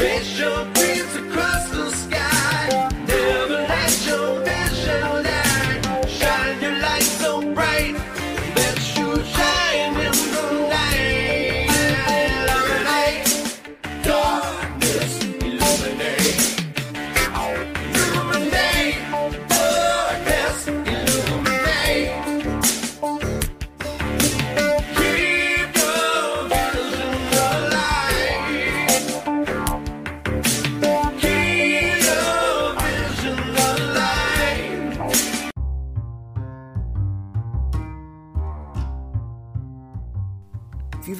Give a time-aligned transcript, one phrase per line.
[0.00, 1.43] Raise your dreams across the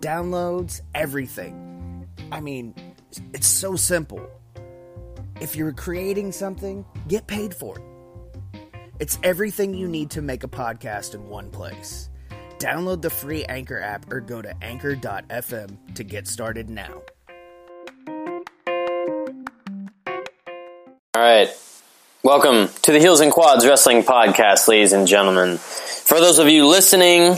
[0.00, 2.08] downloads, everything.
[2.32, 2.74] I mean,
[3.32, 4.26] it's so simple.
[5.40, 7.84] If you're creating something, get paid for it.
[8.98, 12.10] It's everything you need to make a podcast in one place.
[12.58, 17.02] Download the free Anchor app or go to anchor.fm to get started now.
[21.14, 21.48] All right.
[22.22, 25.56] Welcome to the Heels and Quads Wrestling Podcast, ladies and gentlemen.
[25.56, 27.36] For those of you listening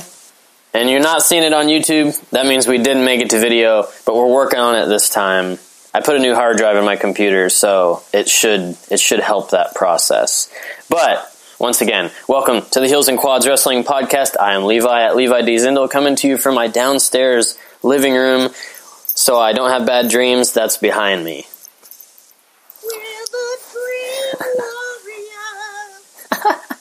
[0.75, 3.87] and you're not seeing it on YouTube, that means we didn't make it to video,
[4.07, 5.59] but we're working on it this time.
[5.95, 9.51] I put a new hard drive in my computer, so it should it should help
[9.51, 10.51] that process.
[10.89, 11.29] But
[11.59, 14.37] once again, welcome to the Heels and Quads Wrestling Podcast.
[14.41, 18.51] I am Levi at Levi D Zindel, coming to you from my downstairs living room.
[19.15, 20.53] So I don't have bad dreams.
[20.53, 21.47] That's behind me.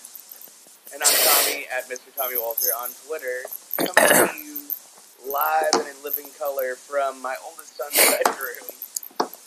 [0.94, 2.16] And I'm Tommy at Mr.
[2.16, 3.44] Tommy Walter on Twitter,
[3.88, 8.70] coming to you live and in living color from my oldest son's bedroom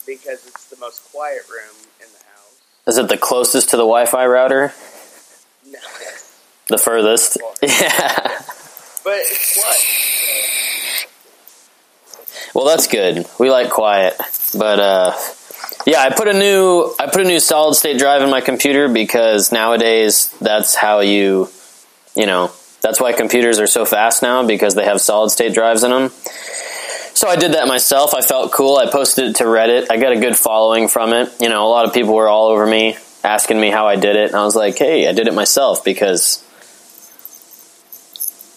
[0.05, 2.61] because it's the most quiet room in the house.
[2.87, 4.73] Is it the closest to the Wi-Fi router?
[5.69, 5.79] No,
[6.69, 7.37] The furthest?
[7.61, 8.41] Yeah.
[9.03, 9.77] but it's what?
[12.53, 13.25] Well, that's good.
[13.39, 14.15] We like quiet,
[14.57, 15.13] but uh,
[15.85, 18.87] yeah, I put a new I put a new solid state drive in my computer
[18.87, 21.49] because nowadays that's how you,
[22.15, 22.51] you know,
[22.85, 26.09] that's why computers are so fast now because they have solid state drives in them.
[27.15, 28.13] So I did that myself.
[28.13, 28.77] I felt cool.
[28.77, 29.87] I posted it to Reddit.
[29.89, 31.33] I got a good following from it.
[31.39, 34.15] You know, a lot of people were all over me asking me how I did
[34.15, 36.43] it, and I was like, "Hey, I did it myself because,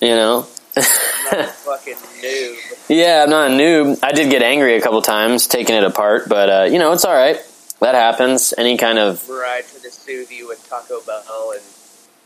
[0.03, 0.47] you know."
[0.77, 0.85] I'm
[1.25, 2.89] not a fucking noob.
[2.91, 3.99] Yeah, I'm not a noob.
[4.03, 7.07] I did get angry a couple times taking it apart, but uh, you know it's
[7.07, 7.39] all right.
[7.81, 8.53] That happens.
[8.59, 11.63] Any kind of try to soothe you with Taco Bell and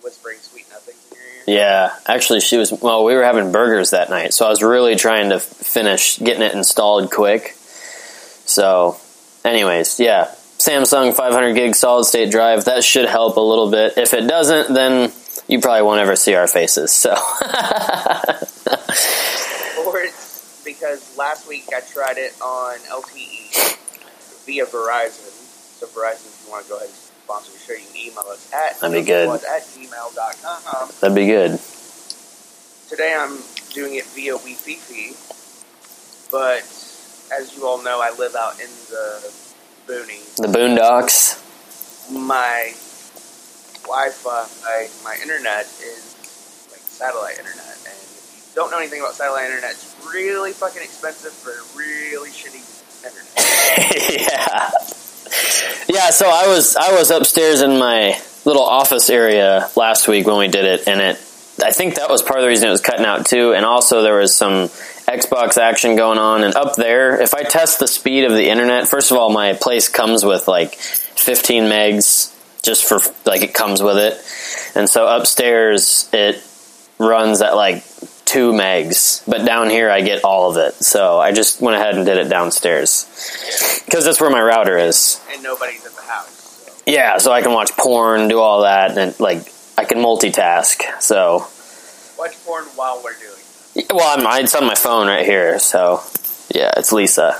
[0.03, 1.31] whispering sweet nothings in your ear.
[1.47, 1.94] Yeah.
[2.06, 2.72] Actually, she was.
[2.72, 6.42] Well, we were having burgers that night, so I was really trying to finish getting
[6.42, 7.54] it installed quick.
[8.44, 8.97] So,
[9.44, 10.34] anyways, yeah.
[10.58, 12.66] Samsung 500 gig solid state drive.
[12.66, 13.98] That should help a little bit.
[13.98, 15.10] If it doesn't, then
[15.48, 16.92] you probably won't ever see our faces.
[16.92, 17.16] So, Or
[19.98, 23.77] it's because last week I tried it on LTE
[24.47, 25.30] via Verizon.
[25.80, 26.97] So Verizon, if you want to go ahead and
[27.33, 29.29] sponsor show, you can email us at That'd be good.
[29.29, 30.91] at gmail.com.
[31.01, 31.59] that'd be good.
[32.89, 33.39] Today I'm
[33.73, 35.17] doing it via Wi-Fi,
[36.31, 36.61] but
[37.33, 39.33] as you all know, I live out in the
[39.89, 40.37] boonies.
[40.37, 41.41] The Boondocks.
[42.13, 42.75] My
[43.89, 49.47] Wi-Fi, my internet is like satellite internet, and if you don't know anything about satellite
[49.47, 52.61] internet, it's really fucking expensive for really shitty
[53.01, 54.21] internet.
[54.21, 54.71] yeah.
[55.89, 60.39] Yeah, so I was I was upstairs in my little office area last week when
[60.39, 61.17] we did it, and it
[61.63, 64.03] I think that was part of the reason it was cutting out too, and also
[64.03, 64.69] there was some
[65.07, 68.89] Xbox action going on, and up there, if I test the speed of the internet,
[68.89, 73.83] first of all, my place comes with like 15 megs just for like it comes
[73.83, 74.15] with it,
[74.75, 76.43] and so upstairs it
[76.99, 77.84] runs at like
[78.24, 80.74] two megs, but down here I get all of it.
[80.74, 83.04] So I just went ahead and did it downstairs
[83.84, 85.21] because that's where my router is.
[85.33, 86.30] and nobody's at the house.
[86.30, 86.72] So.
[86.86, 90.80] Yeah, so I can watch porn, do all that, and like I can multitask.
[91.01, 91.47] So,
[92.19, 93.86] Watch porn while we're doing.
[93.91, 95.59] well, I'm, it's on my phone right here.
[95.59, 96.01] So,
[96.54, 97.34] yeah, it's Lisa.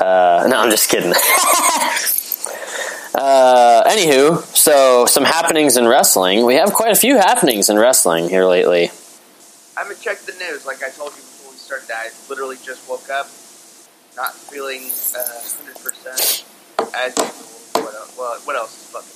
[0.00, 1.10] Uh, no, I'm just kidding.
[3.14, 6.44] uh, anywho, so some happenings in wrestling.
[6.44, 8.90] We have quite a few happenings in wrestling here lately.
[9.76, 10.64] I haven't check the news.
[10.66, 13.26] Like I told you before we started, I literally just woke up,
[14.16, 16.44] not feeling hundred percent
[16.94, 17.84] as usual.
[17.84, 18.16] What else?
[18.18, 19.10] Well, what else is fucking?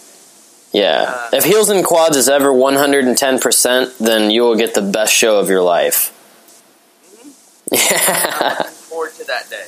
[0.72, 1.04] Yeah.
[1.08, 5.40] Uh, if Heels and Quads is ever 110%, then you will get the best show
[5.40, 6.12] of your life.
[7.72, 8.54] I'm Yeah.
[8.58, 9.66] looking forward to that day.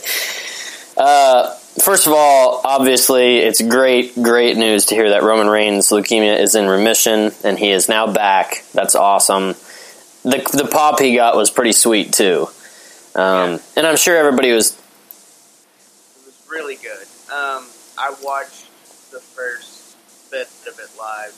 [0.97, 6.39] Uh, first of all, obviously, it's great, great news to hear that Roman Reigns' leukemia
[6.39, 8.63] is in remission and he is now back.
[8.73, 9.55] That's awesome.
[10.25, 12.49] The the pop he got was pretty sweet too,
[13.15, 14.73] um, and I'm sure everybody was.
[14.73, 14.79] It
[16.27, 17.07] was really good.
[17.33, 17.67] Um,
[17.99, 18.67] I watched
[19.11, 19.97] the first
[20.31, 21.35] bit of it live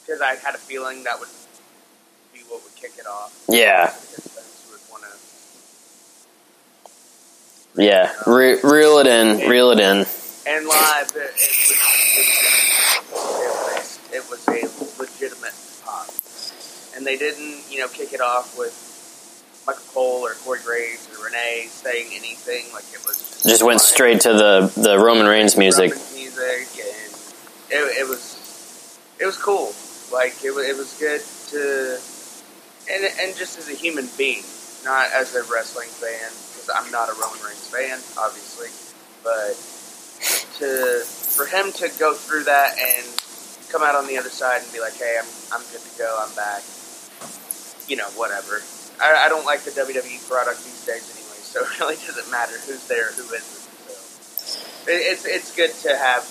[0.00, 1.28] because I had a feeling that would
[2.32, 3.32] be what would kick it off.
[3.48, 5.04] Yeah, Because Vince would want
[7.76, 8.12] to yeah.
[8.26, 10.06] Re- reel it in, reel it in.
[10.44, 11.78] And live, it, it, was,
[14.12, 14.66] it, was, it was a
[15.02, 15.41] legitimate.
[17.02, 18.70] And they didn't, you know, kick it off with
[19.66, 22.72] Michael Cole or Corey Graves or Renee saying anything.
[22.72, 25.90] Like it was just, Just went straight to the the Roman Reigns music.
[25.90, 27.10] Roman's music, and
[27.74, 29.74] it, it was it was cool.
[30.14, 31.18] Like it, it was good
[31.50, 31.98] to,
[32.86, 34.44] and and just as a human being,
[34.84, 38.70] not as a wrestling fan, because I'm not a Roman Reigns fan, obviously,
[39.26, 39.58] but
[40.62, 43.06] to for him to go through that and
[43.72, 46.06] come out on the other side and be like, hey, I'm I'm good to go,
[46.22, 46.62] I'm back.
[47.88, 48.62] You know, whatever.
[49.00, 52.54] I, I don't like the WWE product these days anyway, so it really doesn't matter
[52.66, 53.62] who's there, who isn't.
[54.38, 56.22] So it, it's it's good to have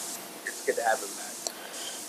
[0.45, 1.31] it's good to have him back.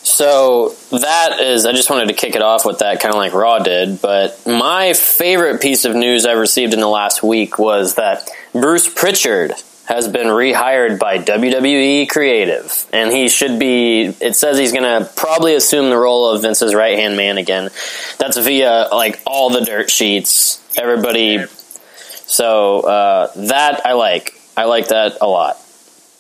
[0.05, 3.33] So that is, I just wanted to kick it off with that, kind of like
[3.33, 4.03] Raw did.
[4.03, 8.93] But my favorite piece of news I've received in the last week was that Bruce
[8.93, 9.53] Pritchard
[9.87, 14.05] has been rehired by WWE Creative, and he should be.
[14.21, 17.71] It says he's going to probably assume the role of Vince's right hand man again.
[18.19, 20.61] That's via like all the dirt sheets.
[20.79, 21.45] Everybody.
[21.47, 24.35] So uh, that I like.
[24.57, 25.57] I like that a lot.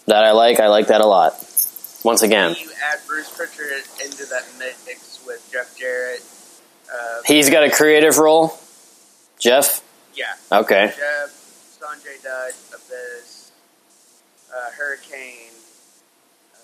[0.06, 0.58] That I like.
[0.60, 1.32] I like that a lot.
[2.04, 2.56] Once again.
[2.58, 6.20] You add Bruce Pritchard into that mix with Jeff Jarrett.
[6.92, 8.58] Uh, He's got a creative role.
[9.38, 9.82] Jeff.
[10.14, 10.92] yeah, Okay.
[10.96, 12.54] Jeff, Sanjay Dutt,
[14.82, 15.52] Hurricane.
[16.54, 16.58] Uh,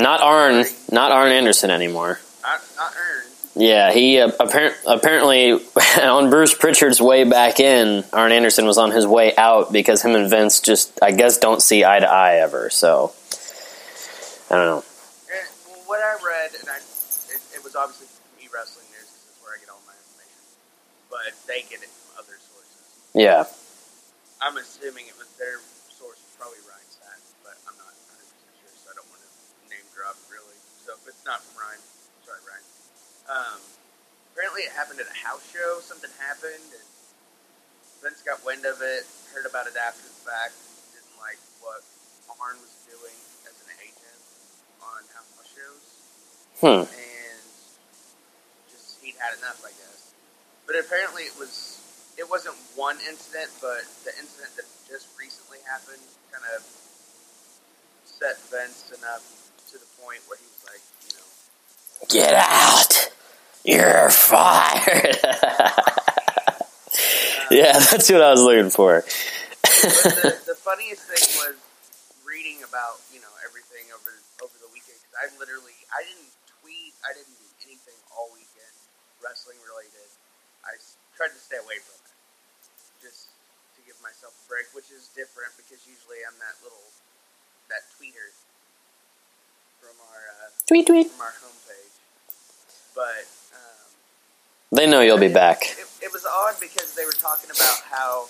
[0.00, 0.64] Not Arn.
[0.92, 2.20] Not Arn Anderson anymore.
[2.42, 3.24] not, not Earn.
[3.56, 5.52] Yeah, he uh, apparent, apparently
[6.02, 10.14] on Bruce Pritchard's way back in, Arn Anderson was on his way out because him
[10.14, 12.70] and Vince just, I guess, don't see eye to eye ever.
[12.70, 13.12] So
[14.48, 14.84] I don't know.
[15.34, 15.46] And,
[15.90, 16.78] what I read, and I,
[17.34, 18.06] it, it was obviously
[18.38, 20.42] me wrestling news because that's where I get all my information.
[21.10, 22.86] But they get it from other sources.
[23.18, 23.50] Yeah,
[24.38, 25.58] I'm assuming it was their
[26.00, 29.20] source, was probably Ryan Sack, but I'm not 100 percent sure, so I don't want
[29.20, 29.30] to
[29.68, 30.56] name drop really.
[30.80, 31.82] So if it's not from Ryan,
[32.24, 32.64] sorry Ryan.
[33.30, 33.62] Um,
[34.34, 35.78] apparently it happened at a house show.
[35.80, 36.88] Something happened, and
[38.02, 40.58] Vince got wind of it, heard about it after the fact,
[40.90, 41.86] didn't like what
[42.42, 43.14] Arn was doing
[43.46, 44.22] as an agent
[44.82, 45.84] on house shows,
[46.58, 46.84] Hmm.
[46.90, 47.42] and
[48.72, 50.10] just he'd had enough, I guess.
[50.66, 51.78] But apparently it was
[52.18, 56.64] it wasn't one incident, but the incident that just recently happened kind of
[58.04, 59.22] set Vince enough
[59.70, 61.28] to the point where he was like, you know,
[62.08, 63.10] get out.
[63.64, 65.20] You're fired.
[67.52, 69.04] yeah, that's what I was looking for.
[69.04, 71.60] the, the funniest thing was
[72.24, 76.96] reading about you know everything over over the weekend because I literally I didn't tweet
[77.04, 78.72] I didn't do anything all weekend
[79.20, 80.08] wrestling related.
[80.64, 80.80] I
[81.20, 82.16] tried to stay away from it
[83.04, 83.28] just
[83.76, 86.88] to give myself a break, which is different because usually I'm that little
[87.68, 88.32] that tweeter
[89.84, 91.12] from our uh, tweet tweet.
[91.12, 91.92] from our homepage,
[92.96, 93.28] but.
[94.72, 95.62] They know you'll be back.
[95.62, 98.26] it, it was odd because they were talking about how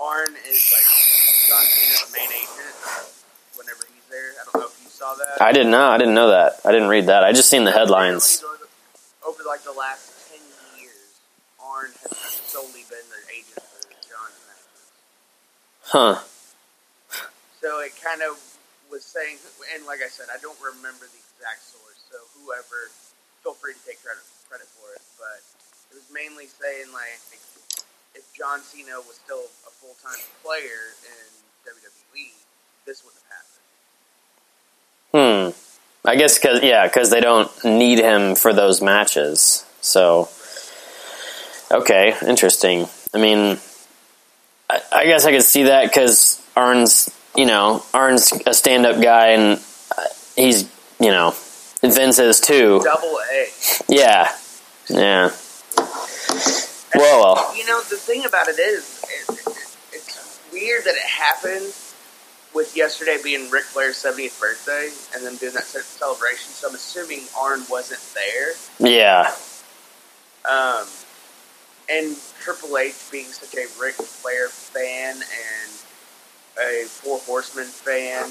[0.00, 0.88] Arn is like
[1.48, 2.74] John Cena's main agent
[3.54, 5.42] whenever he's there I don't know if you saw that?
[5.42, 5.86] I didn't know.
[5.86, 6.60] I didn't know that.
[6.64, 7.24] I didn't read that.
[7.24, 8.42] I just seen the headlines.
[9.26, 10.40] Over like the last ten
[10.80, 11.20] years,
[11.60, 14.84] Arn has solely been the agent for John matches.
[15.92, 16.16] Huh.
[17.60, 18.40] So it kind of
[18.90, 19.38] was saying,
[19.76, 22.00] and like I said, I don't remember the exact source.
[22.08, 22.88] So whoever,
[23.42, 25.02] feel free to take credit credit for it.
[25.18, 25.42] But
[25.90, 27.18] it was mainly saying like,
[28.14, 31.26] if John Cena was still a full time player in
[31.66, 32.30] WWE,
[32.86, 33.42] this wouldn't have
[35.10, 35.54] happened.
[35.54, 36.08] Hmm.
[36.08, 39.64] I guess because yeah, because they don't need him for those matches.
[39.80, 40.28] So,
[41.70, 42.86] okay, interesting.
[43.12, 43.58] I mean,
[44.70, 49.28] I, I guess I could see that because Arn's, you know, Arn's a stand-up guy,
[49.28, 49.60] and
[49.96, 50.02] uh,
[50.36, 50.70] he's,
[51.00, 51.34] you know,
[51.80, 52.80] Vince is too.
[52.84, 53.46] Double A.
[53.88, 54.30] Yeah,
[54.88, 55.30] yeah.
[56.94, 57.56] Well, well.
[57.56, 61.72] You know, the thing about it is, it, it, it's weird that it happened
[62.54, 66.50] with yesterday being Ric Flair's 70th birthday and them doing that celebration.
[66.52, 68.52] So I'm assuming Arn wasn't there.
[68.78, 69.34] Yeah,
[70.48, 70.86] Um,
[71.90, 75.72] and Triple H being such a Ric Flair fan and
[76.60, 78.30] a Four Horsemen fan,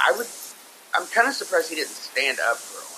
[0.00, 0.26] I would.
[0.94, 2.91] I'm kind of surprised he didn't stand up for.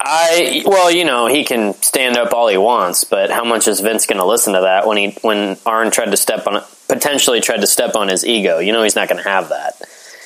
[0.00, 3.80] I well, you know, he can stand up all he wants, but how much is
[3.80, 7.40] Vince going to listen to that when he when Arn tried to step on potentially
[7.40, 8.58] tried to step on his ego?
[8.58, 9.74] You know, he's not going to have that.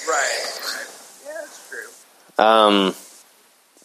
[0.09, 0.61] Right.
[1.25, 2.45] Yeah, that's true.
[2.45, 2.95] Um,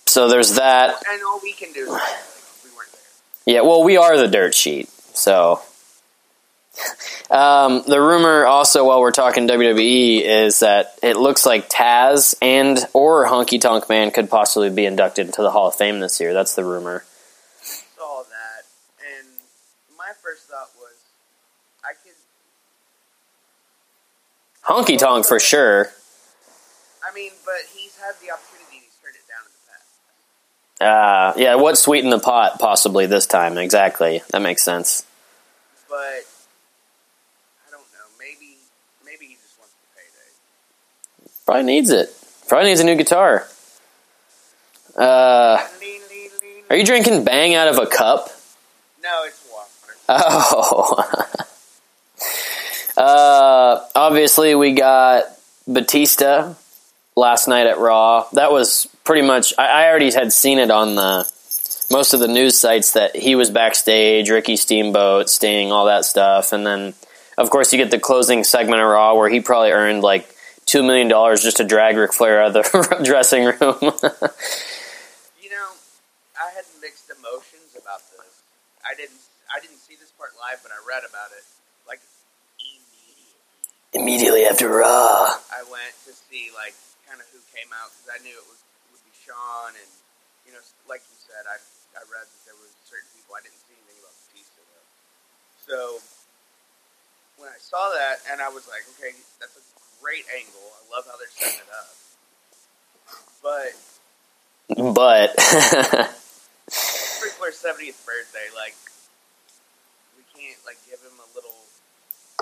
[0.05, 0.95] so there's that.
[1.09, 2.01] And all we can do is like,
[2.63, 3.55] we weren't there.
[3.55, 5.61] Yeah, well, we are the dirt sheet, so.
[7.29, 12.77] Um, the rumor also, while we're talking WWE, is that it looks like Taz and
[12.93, 16.33] or Honky Tonk Man could possibly be inducted into the Hall of Fame this year.
[16.33, 17.03] That's the rumor.
[17.61, 18.65] saw that,
[19.17, 19.27] and
[19.97, 20.95] my first thought was,
[21.83, 22.13] I could.
[24.63, 25.89] Honky Tonk for sure.
[27.07, 31.37] I mean, but he's had the opportunity and he's turned it down in the past.
[31.37, 33.57] Uh, yeah, what sweetened the pot possibly this time?
[33.57, 34.21] Exactly.
[34.31, 35.05] That makes sense.
[35.87, 38.09] But I don't know.
[38.17, 38.57] Maybe,
[39.05, 41.29] maybe he just wants the payday.
[41.45, 42.09] Probably needs it.
[42.47, 43.47] Probably needs a new guitar.
[44.97, 45.65] Uh,
[46.69, 48.29] are you drinking Bang out of a cup?
[49.03, 49.71] No, it's water.
[50.57, 51.03] Oh.
[52.97, 55.25] uh, obviously, we got
[55.67, 56.53] Batista
[57.15, 58.25] last night at Raw.
[58.33, 59.53] That was pretty much.
[59.57, 61.29] I, I already had seen it on the
[61.91, 66.53] most of the news sites that he was backstage, Ricky Steamboat, Sting, all that stuff,
[66.53, 66.93] and then
[67.37, 70.34] of course you get the closing segment of Raw where he probably earned like
[70.65, 73.77] two million dollars just to drag Ric Flair out of the dressing room.
[75.41, 75.69] You know,
[76.37, 78.41] I had mixed emotions about this.
[78.85, 81.45] I didn't, I didn't see this part live, but I read about it.
[81.87, 82.01] Like
[82.61, 85.37] immediately, Immediately after Raw.
[85.53, 86.73] I went to see like
[87.05, 89.91] kind of who came out because I knew it was would be Shawn, and
[90.49, 91.57] you know, like you said, I
[91.97, 94.89] I read that there was certain people I didn't see anything about Batista though.
[95.65, 95.77] So
[97.37, 99.63] when I saw that, and I was like, okay, that's a
[100.05, 100.61] great angle.
[100.69, 101.89] I love how they're setting it up.
[103.41, 103.73] But
[104.93, 105.33] But
[107.41, 108.77] Flair's seventieth birthday, like
[110.13, 111.57] we can't like give him a little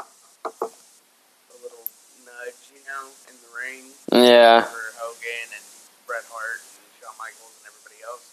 [0.03, 1.87] a little
[2.27, 5.63] nudge, you know, in the ring yeah, for Hogan and
[6.03, 8.27] Bret Hart and Shawn Michaels and everybody else.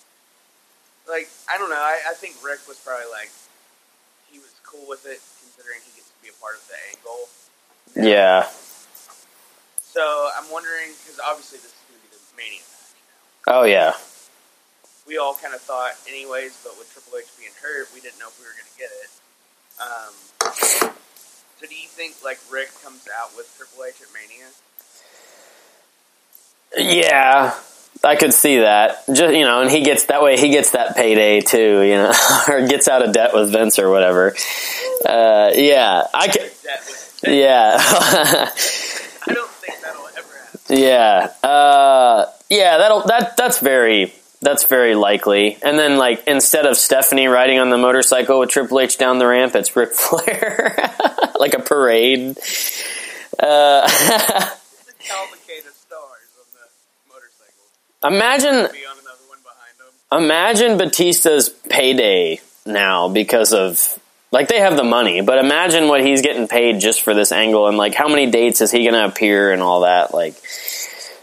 [1.07, 3.31] Like, I don't know, I, I think Ric was probably like
[4.27, 7.31] he was cool with it considering he gets to be a part of the angle.
[7.95, 8.51] yeah.
[9.93, 13.61] So I'm wondering because obviously this is gonna be the Mania match now.
[13.61, 13.93] Oh yeah.
[15.07, 18.29] we all kind of thought anyways, but with Triple H being hurt, we didn't know
[18.29, 19.11] if we were going to get it.
[19.81, 20.15] Um,
[21.59, 24.47] so do you think like Ric comes out with Triple H at Mania?
[26.79, 27.55] Yeah,
[28.05, 29.05] I could see that.
[29.09, 30.39] Just you know, and he gets that way.
[30.39, 32.13] He gets that payday too, you know,
[32.49, 34.35] or gets out of debt with Vince or whatever.
[35.05, 36.49] Uh, yeah, I can.
[37.25, 38.53] Yeah, I
[39.35, 40.60] don't think that'll ever happen.
[40.71, 42.79] Yeah, uh, yeah.
[42.79, 45.59] That'll that that's very that's very likely.
[45.63, 49.27] And then like instead of Stephanie riding on the motorcycle with Triple H down the
[49.27, 50.77] ramp, it's Ric Flair,
[51.39, 52.39] like a parade.
[53.39, 53.89] Uh,
[58.05, 58.69] imagine
[60.13, 64.00] imagine Batista's payday now because of
[64.33, 67.67] like they have the money, but imagine what he's getting paid just for this angle
[67.69, 70.35] and like how many dates is he going to appear and all that like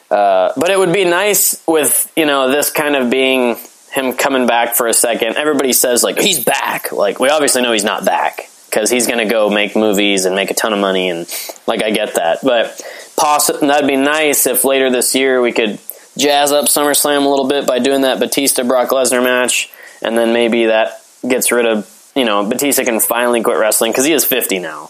[0.10, 3.58] uh, but it would be nice with you know this kind of being
[3.92, 5.36] him coming back for a second.
[5.36, 6.92] Everybody says like he's back.
[6.92, 10.36] Like we obviously know he's not back because he's going to go make movies and
[10.36, 11.28] make a ton of money and
[11.66, 12.40] like I get that.
[12.44, 12.82] But
[13.18, 15.80] Poss- that'd be nice if later this year we could
[16.18, 19.72] jazz up SummerSlam a little bit by doing that Batista Brock Lesnar match,
[20.02, 21.86] and then maybe that gets rid of
[22.18, 24.90] you know Batista can finally quit wrestling because he is fifty now.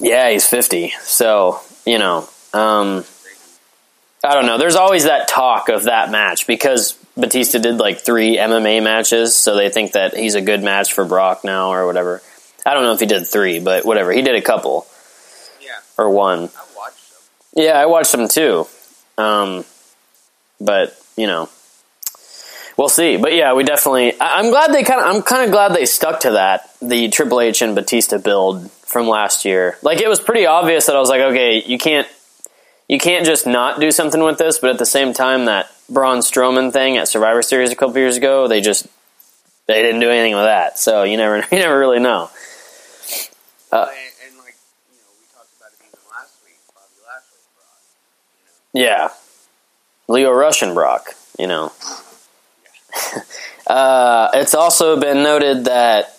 [0.00, 0.92] Yeah, he's fifty.
[1.02, 3.04] So you know, um,
[4.24, 4.58] I don't know.
[4.58, 9.56] There's always that talk of that match because Batista did like three MMA matches, so
[9.56, 12.22] they think that he's a good match for Brock now or whatever.
[12.64, 14.12] I don't know if he did three, but whatever.
[14.12, 14.86] He did a couple
[15.62, 16.38] Yeah, or one.
[16.40, 17.10] I watched
[17.54, 17.64] them.
[17.64, 18.66] Yeah, I watched them too.
[19.16, 19.64] Um,
[20.60, 21.48] but you know,
[22.76, 23.16] we'll see.
[23.16, 24.18] But yeah, we definitely.
[24.20, 25.14] I, I'm glad they kind of.
[25.14, 26.70] I'm kind of glad they stuck to that.
[26.80, 29.78] The Triple H and Batista build from last year.
[29.82, 32.08] Like it was pretty obvious that I was like, okay, you can't.
[32.88, 36.18] You can't just not do something with this, but at the same time, that Braun
[36.18, 38.86] Strowman thing at Survivor Series a couple years ago, they just
[39.66, 40.78] they didn't do anything with that.
[40.78, 42.30] So you never you never really know.
[43.72, 44.54] Uh, and, and like
[44.88, 46.60] you know, we talked about it last week.
[46.72, 48.72] Bobby Lashley brought.
[48.72, 49.08] Yeah.
[50.08, 51.72] Lio Rush and Brock, you know.
[53.66, 56.18] uh, it's also been noted that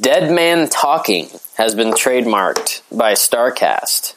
[0.00, 4.14] Dead Man Talking has been trademarked by StarCast.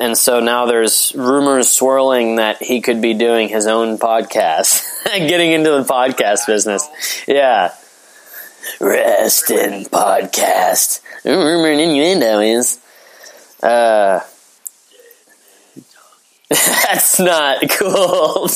[0.00, 5.52] And so now there's rumors swirling that he could be doing his own podcast, getting
[5.52, 6.88] into the podcast business.
[7.26, 7.74] Yeah.
[8.80, 11.00] Rest in podcast.
[11.24, 12.78] Rumor and innuendo is.
[13.62, 14.20] Uh,
[16.48, 18.48] that's not cool.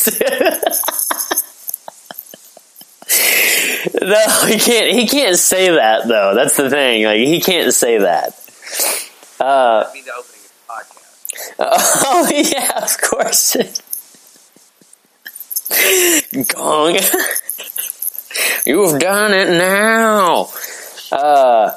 [4.06, 4.92] No, he can't.
[4.92, 6.34] He can't say that though.
[6.34, 7.04] That's the thing.
[7.04, 8.34] Like he can't say that.
[9.40, 11.56] Uh, That'd be the opening of the podcast.
[12.04, 13.56] oh yeah, of course.
[16.54, 16.98] Gong.
[18.66, 20.48] You've done it now.
[21.10, 21.72] Uh,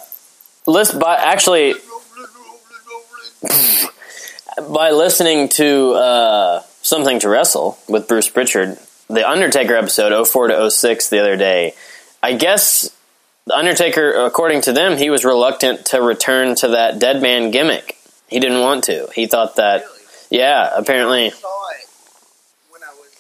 [0.66, 1.76] list by actually
[4.70, 8.78] by listening to uh, something to wrestle with Bruce Pritchard,
[9.10, 11.74] the Undertaker episode 04 to 06 the other day.
[12.26, 12.90] I guess
[13.46, 17.98] the Undertaker, according to them, he was reluctant to return to that dead man gimmick.
[18.28, 19.06] He didn't want to.
[19.14, 20.42] He thought that, Really?
[20.42, 21.86] yeah, apparently, I saw it
[22.74, 23.14] when I was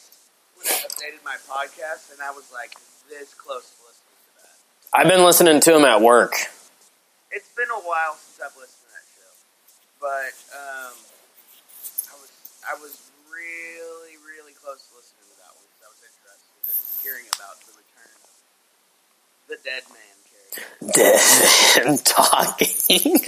[0.57, 2.73] when I updated my podcast, and I was like
[3.07, 4.57] this close to listening to that.
[4.97, 6.33] I've been listening to him at work.
[7.29, 9.31] It's been a while since I've listened to that show,
[10.01, 10.97] but um,
[12.09, 12.31] I was
[12.65, 12.97] I was
[13.29, 17.61] really really close to listening to that one because I was interested in hearing about
[17.69, 18.33] the return of
[19.45, 20.91] the dead man.
[20.93, 23.19] Dead and talking.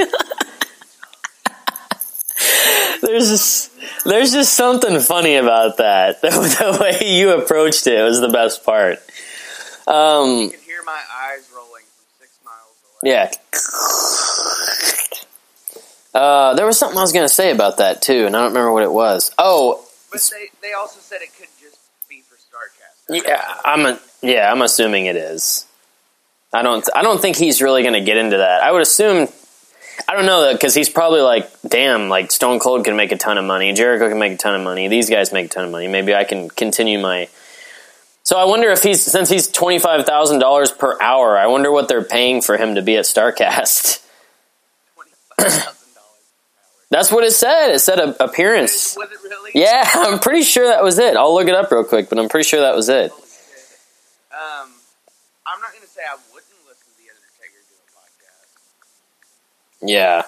[3.02, 3.72] there's just
[4.06, 6.22] there's just something funny about that.
[6.22, 9.00] The, the way you approached it was the best part.
[9.88, 11.00] Um, You can hear my
[11.32, 13.12] eyes rolling from six miles away.
[13.12, 13.32] yeah.
[16.14, 18.48] Uh, there was something I was going to say about that too, and I don't
[18.50, 19.32] remember what it was.
[19.38, 21.78] Oh, But they they also said it could just
[22.10, 23.24] be for Starcast.
[23.28, 25.67] yeah, I'm a, yeah, I'm assuming it is.
[26.54, 28.64] I don't I don't think he's really going to get into that.
[28.64, 29.28] I would assume
[30.08, 33.38] I don't know because he's probably like, damn, like Stone Cold can make a ton
[33.38, 35.72] of money, Jericho can make a ton of money, these guys make a ton of
[35.72, 35.88] money.
[35.88, 37.30] Maybe I can continue my.
[38.24, 41.38] So I wonder if he's since he's twenty five thousand dollars per hour.
[41.38, 44.04] I wonder what they're paying for him to be at Starcast.
[44.96, 46.26] Twenty five thousand dollars.
[46.90, 47.70] That's what it said.
[47.72, 48.96] It said a, appearance.
[48.98, 49.52] Was it really?
[49.56, 51.16] Yeah, I'm pretty sure that was it.
[51.18, 53.12] I'll look it up real quick, but I'm pretty sure that was it.
[53.12, 53.80] Holy shit.
[54.32, 54.72] Um,
[55.48, 58.52] I'm not gonna say I wouldn't listen to the Undertaker do a podcast.
[59.82, 60.24] Yeah.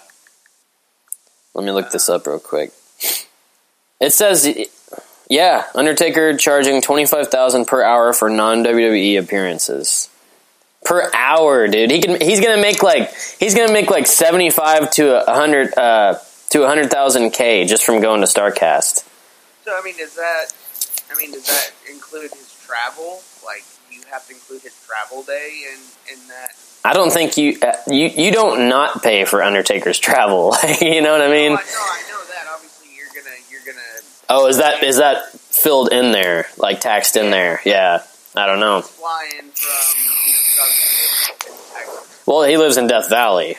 [1.53, 2.71] Let me look this up real quick.
[3.99, 4.47] It says,
[5.29, 10.09] yeah, Undertaker charging twenty five thousand per hour for non WWE appearances.
[10.85, 11.91] Per hour, dude.
[11.91, 12.21] He can.
[12.21, 16.17] He's gonna make like he's gonna make like seventy five to hundred uh,
[16.51, 19.05] to hundred thousand k just from going to Starcast.
[19.65, 20.45] So I mean, does that?
[21.11, 23.21] I mean, does that include his travel?
[23.45, 25.79] Like, you have to include his travel day in
[26.13, 26.53] in that.
[26.83, 30.55] I don't think you uh, you you don't not pay for Undertaker's travel.
[30.81, 31.53] you know what I mean?
[31.53, 32.47] no, I, no, I know that.
[32.53, 33.81] Obviously, you're gonna you're gonna
[34.29, 37.59] Oh, is that is that filled in there, like taxed in there?
[37.65, 38.03] Yeah,
[38.35, 38.81] I don't know.
[38.81, 39.57] fly in from you know,
[40.37, 42.23] Southern Texas.
[42.25, 43.57] Well, he lives in Death Valley.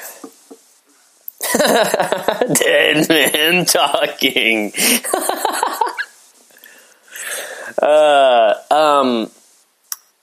[1.58, 4.72] Dead man talking.
[7.82, 9.30] uh, um,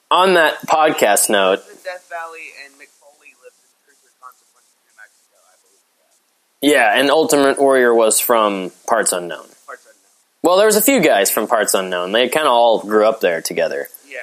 [0.10, 4.96] on that podcast note, Death Valley, and Mick Foley lives in Truth or Consequences, New
[4.96, 5.36] Mexico.
[5.44, 6.16] I believe that.
[6.62, 9.46] Yeah, and Ultimate Warrior was from Parts Unknown.
[9.65, 10.41] Parts unknown.
[10.43, 12.12] Well, there was a few guys from Parts Unknown.
[12.12, 13.88] They kind of all grew up there together.
[14.08, 14.20] Yeah,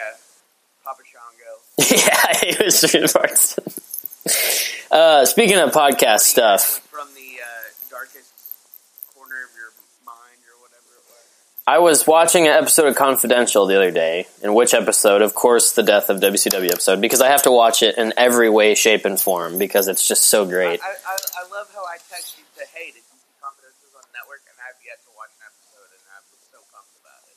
[0.85, 1.97] Papa Shango.
[2.07, 3.59] yeah, he was from Parts.
[4.90, 8.35] Uh, speaking of podcast stuff, From the uh, darkest
[11.66, 14.27] I was watching an episode of Confidential the other day.
[14.42, 15.23] In which episode?
[15.23, 18.51] Of course, the death of WCW episode because I have to watch it in every
[18.51, 20.81] way, shape, and form because it's just so great.
[20.83, 21.74] I, I, I love
[22.14, 24.42] text you to, hey, did you see on network?
[24.46, 27.37] And I've yet to watch an episode, and I'm so pumped about it.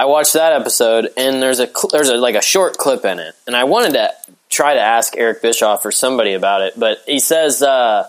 [0.00, 3.18] I watched that episode, and there's a cl- there's a, like a short clip in
[3.18, 4.12] it, and I wanted to
[4.48, 8.08] try to ask Eric Bischoff or somebody about it, but he says uh,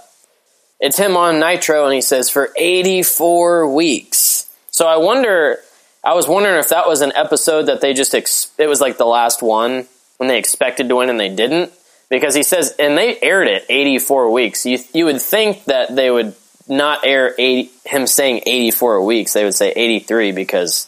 [0.80, 4.50] it's him on Nitro, and he says for 84 weeks.
[4.72, 5.60] So I wonder,
[6.04, 8.98] I was wondering if that was an episode that they just ex- it was like
[8.98, 11.72] the last one when they expected to win and they didn't,
[12.10, 14.66] because he says and they aired it 84 weeks.
[14.66, 16.36] You you would think that they would
[16.68, 20.88] not air 80, him saying 84 weeks; they would say 83 because.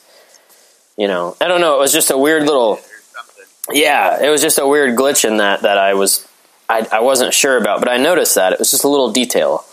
[0.98, 1.78] You know, I don't know.
[1.78, 2.80] It was just a weird little
[3.74, 6.28] yeah, it was just a weird glitch in that that I was
[6.70, 9.66] I, I wasn't sure about, but I noticed that it was just a little detail.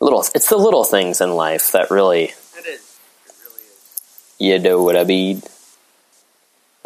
[0.00, 2.98] Little, it's the little things in life that really It is.
[3.26, 4.00] It really is.
[4.38, 5.42] you know what I mean.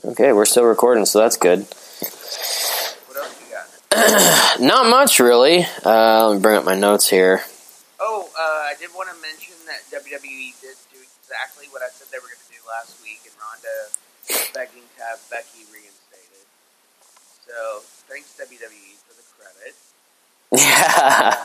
[0.05, 1.61] Okay, we're still recording, so that's good.
[1.61, 3.67] What else you got?
[4.61, 5.67] Not much, really.
[5.85, 7.43] Uh, let me bring up my notes here.
[8.01, 12.09] Oh, uh, I did want to mention that WWE did do exactly what I said
[12.11, 13.93] they were going to do last week, and Ronda
[14.55, 16.47] begging to have Becky reinstated.
[17.47, 19.77] So, thanks WWE for the credit.
[20.57, 21.45] Yeah,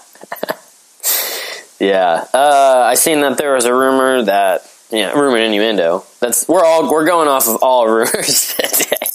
[1.91, 2.25] yeah.
[2.33, 6.05] Uh, I seen that there was a rumor that yeah, rumor and innuendo.
[6.21, 9.07] That's we're all we're going off of all rumors today.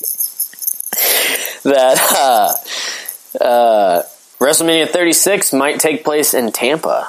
[1.64, 2.54] that uh,
[3.40, 4.02] uh,
[4.38, 7.08] WrestleMania 36 might take place in Tampa.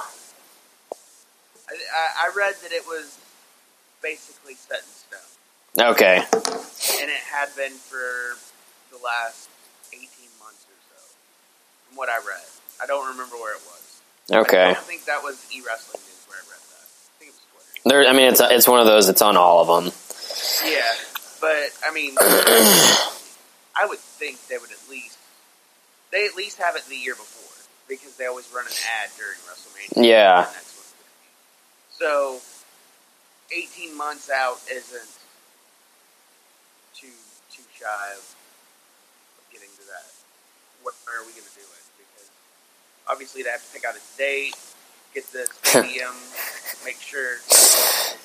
[1.67, 3.17] I, I, I read that it was
[4.01, 8.37] basically set in stone, Okay, and it had been for
[8.91, 9.49] the last
[9.91, 10.05] 18
[10.39, 11.15] months or so,
[11.87, 12.45] from what I read.
[12.81, 14.01] I don't remember where it was.
[14.31, 14.73] I okay.
[14.73, 16.85] don't think that was e-wrestling news where I read that.
[16.85, 17.89] I think it was Twitter.
[17.89, 19.09] There, I mean, it's it's one of those.
[19.09, 19.93] It's on all of them.
[20.65, 20.81] Yeah,
[21.41, 25.12] but I mean, I would think they would at least
[26.13, 27.51] they at least have it the year before
[27.89, 28.71] because they always run an
[29.01, 30.07] ad during WrestleMania.
[30.07, 30.45] Yeah.
[30.45, 31.33] The next one's gonna be.
[31.89, 32.39] So,
[33.51, 35.09] eighteen months out isn't
[36.95, 37.07] too
[37.51, 38.35] too shy of
[39.51, 40.05] getting to that.
[40.83, 41.83] What are we going to do it?
[41.97, 42.29] Because
[43.09, 44.55] obviously they have to pick out a date,
[45.13, 46.13] get the stadium,
[46.85, 47.37] make sure.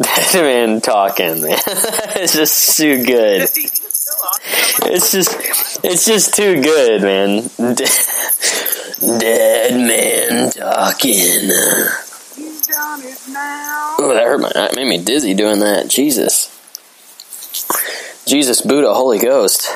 [0.00, 1.58] That man talking, man.
[1.66, 3.42] it's just too good.
[4.82, 7.48] It's just, it's just too good, man.
[9.18, 11.50] Dead man talking.
[13.98, 14.50] Oh, that hurt my.
[14.54, 15.88] That made me dizzy doing that.
[15.88, 16.48] Jesus.
[18.26, 19.68] Jesus, Buddha, Holy Ghost.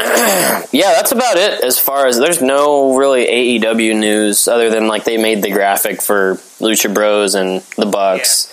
[0.00, 1.62] yeah, that's about it.
[1.62, 3.26] As far as there's no really
[3.60, 8.50] AEW news other than like they made the graphic for Lucha Bros and the Bucks.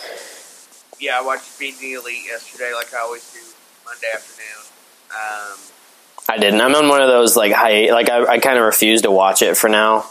[1.00, 3.39] Yeah, I watched Being the Elite yesterday, like I always do
[3.86, 4.71] Monday afternoon.
[5.12, 5.58] Um,
[6.30, 6.62] I didn't.
[6.62, 7.91] I'm on one of those like high.
[7.91, 10.06] Like I, I kind of refuse to watch it for now.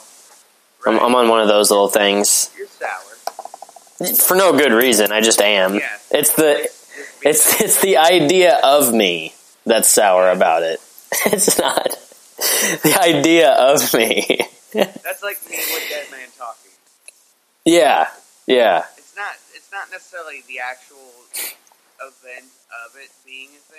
[0.87, 0.99] I'm.
[0.99, 4.15] I'm on one of those little things You're sour.
[4.15, 5.13] for no good reason.
[5.13, 5.75] I just am.
[5.77, 5.99] Yeah.
[6.11, 6.69] It's the
[7.23, 9.35] it's it's the idea of me
[9.67, 10.81] that's sour about it.
[11.27, 11.91] It's not
[12.83, 14.39] the idea of me.
[14.73, 16.71] That's like me with Dead Man talking.
[17.67, 18.07] yeah,
[18.47, 19.35] yeah, It's not.
[19.55, 21.11] It's not necessarily the actual
[22.01, 22.47] event
[22.87, 23.53] of it being a thing.
[23.59, 23.70] It's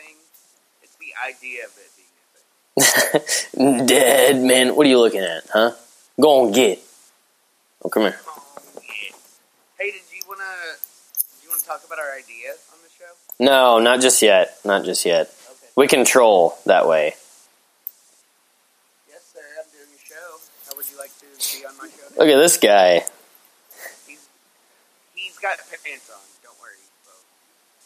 [1.12, 3.86] the idea of it being a thing.
[3.88, 4.76] dead man.
[4.76, 5.72] What are you looking at, huh?
[6.20, 6.80] Go on, get.
[7.84, 8.20] Oh, come here.
[9.80, 10.44] Hey, did you wanna?
[11.18, 13.12] Did you wanna talk about our idea on the show?
[13.40, 14.58] No, not just yet.
[14.64, 15.28] Not just yet.
[15.28, 15.68] Okay.
[15.76, 17.16] We control that way.
[19.10, 19.40] Yes, sir.
[19.58, 20.38] I'm doing a show.
[20.70, 21.26] How would you like to
[21.60, 22.20] be on my show?
[22.20, 23.06] Look at this guy.
[24.08, 24.28] He's
[25.16, 26.20] he's got pants on.
[26.44, 27.26] Don't worry, folks.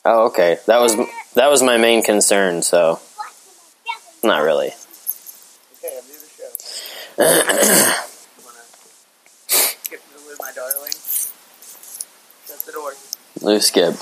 [0.03, 0.57] Oh, okay.
[0.67, 0.97] That was
[1.35, 2.61] that was my main concern.
[2.61, 2.99] So,
[4.25, 4.67] not really.
[5.77, 6.49] Okay, I'm doing the show.
[8.43, 8.65] wanna
[9.47, 10.91] skip to the loo, my darling?
[12.47, 12.93] Shut the door.
[13.41, 13.93] Loose skip.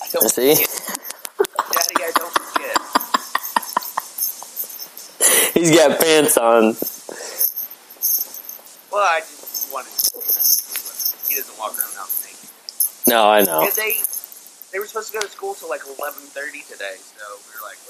[0.00, 0.54] I don't See?
[0.54, 2.76] Daddy, I don't forget.
[5.54, 6.76] He's got pants on.
[8.90, 10.20] Well, I just wanted to.
[11.28, 12.50] He doesn't walk around out naked.
[13.06, 13.68] No, I know.
[13.76, 14.02] They
[14.72, 17.66] they were supposed to go to school till like eleven thirty today, so we were
[17.66, 17.89] like, "What's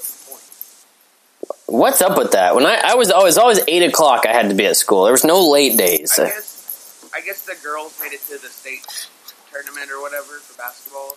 [1.71, 2.53] What's up with that?
[2.53, 5.03] When I, I was oh, always always eight o'clock, I had to be at school.
[5.03, 6.19] There was no late days.
[6.19, 8.85] I guess I guess the girls made it to the state
[9.53, 11.15] tournament or whatever for basketball.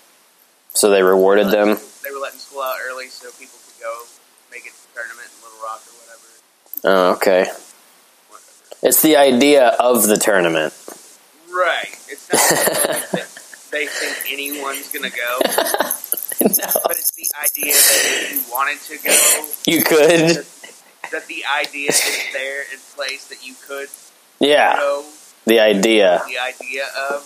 [0.72, 1.76] So they rewarded them.
[2.04, 4.02] They were letting school out early so people could go
[4.52, 7.10] make it to the tournament in Little Rock or whatever.
[7.10, 7.50] Oh, okay.
[8.28, 8.86] Whatever.
[8.86, 10.72] It's the idea of the tournament.
[11.50, 11.98] Right.
[12.06, 13.10] It's not
[13.72, 15.38] they think anyone's gonna go,
[16.44, 20.36] no, but it's the idea that if you wanted to go, you could.
[20.36, 20.46] that,
[21.12, 22.02] that the idea is
[22.32, 23.88] there in place that you could
[24.40, 25.04] Yeah, go.
[25.46, 26.22] the idea.
[26.26, 27.20] The idea of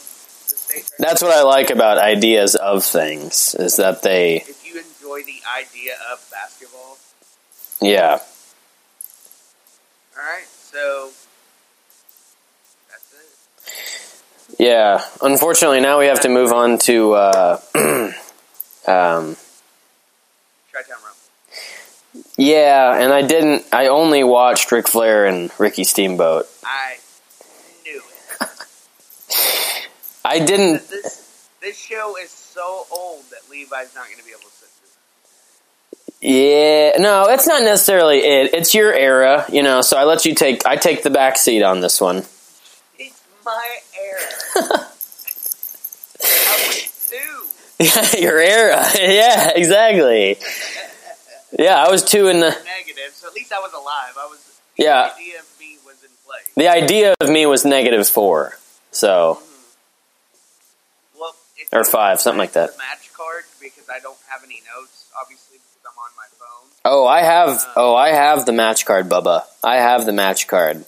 [0.48, 0.90] the state.
[0.98, 5.40] That's what I like about ideas of things is that they, If you enjoy the
[5.58, 6.98] idea of basketball,
[7.80, 8.18] yeah.
[10.16, 10.46] all right.
[10.46, 11.10] So
[12.90, 13.12] that's
[14.50, 14.60] it.
[14.60, 17.60] Yeah, unfortunately, now we have to move on to uh,
[18.88, 19.36] um,
[20.72, 22.30] Chi-Town Rumble.
[22.36, 23.64] yeah, and I didn't.
[23.72, 26.46] I only watched Ric Flair and Ricky Steamboat.
[26.64, 26.96] I
[27.84, 28.02] knew
[28.40, 28.48] it.
[30.24, 30.88] I didn't.
[30.88, 34.68] This this show is so old that Levi's not going to be able to sit
[34.68, 36.28] through.
[36.28, 38.54] Yeah, no, it's not necessarily it.
[38.54, 39.80] It's your era, you know.
[39.82, 40.66] So I let you take.
[40.66, 42.24] I take the back seat on this one.
[42.98, 44.20] It's my era.
[46.20, 47.16] I was two.
[47.16, 47.67] Yeah,
[48.18, 48.84] your era.
[48.98, 50.36] Yeah, exactly.
[51.58, 52.50] Yeah, I was two in the.
[52.50, 54.14] Negative, so at least I was alive.
[54.18, 54.38] I was.
[54.76, 55.10] Yeah the Yeah.
[55.14, 56.40] idea of me was in play.
[56.56, 58.58] The idea of me was negative four.
[58.90, 59.44] So mm-hmm.
[61.20, 61.34] Well,
[61.72, 62.76] Or five, something like that.
[62.78, 66.68] Match card because I don't have any notes, obviously because I'm on my phone.
[66.84, 67.48] Oh, I have.
[67.50, 69.44] Uh, oh, I have the match card, Bubba.
[69.64, 70.12] I have the.
[70.12, 70.82] Match card, uh,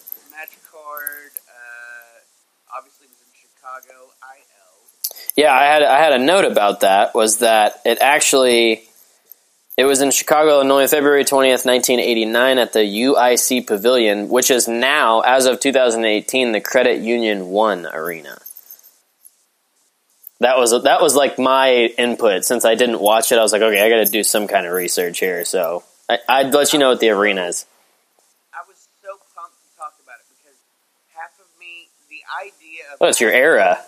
[2.77, 4.87] obviously was in Chicago, IL.
[5.37, 5.83] Yeah, I had.
[5.83, 7.15] I had a note about that.
[7.15, 8.83] Was that it actually?
[9.77, 14.51] It was in Chicago, Illinois, February twentieth, nineteen eighty nine, at the UIC Pavilion, which
[14.51, 18.39] is now, as of two thousand eighteen, the Credit Union One Arena.
[20.41, 23.39] That was that was like my input since I didn't watch it.
[23.39, 25.45] I was like, okay, I got to do some kind of research here.
[25.45, 27.67] So I, I'd let you know what the arena is.
[28.53, 30.57] I was so pumped to talk about it because
[31.15, 33.01] half of me, the idea of.
[33.01, 33.85] Well, it's your era.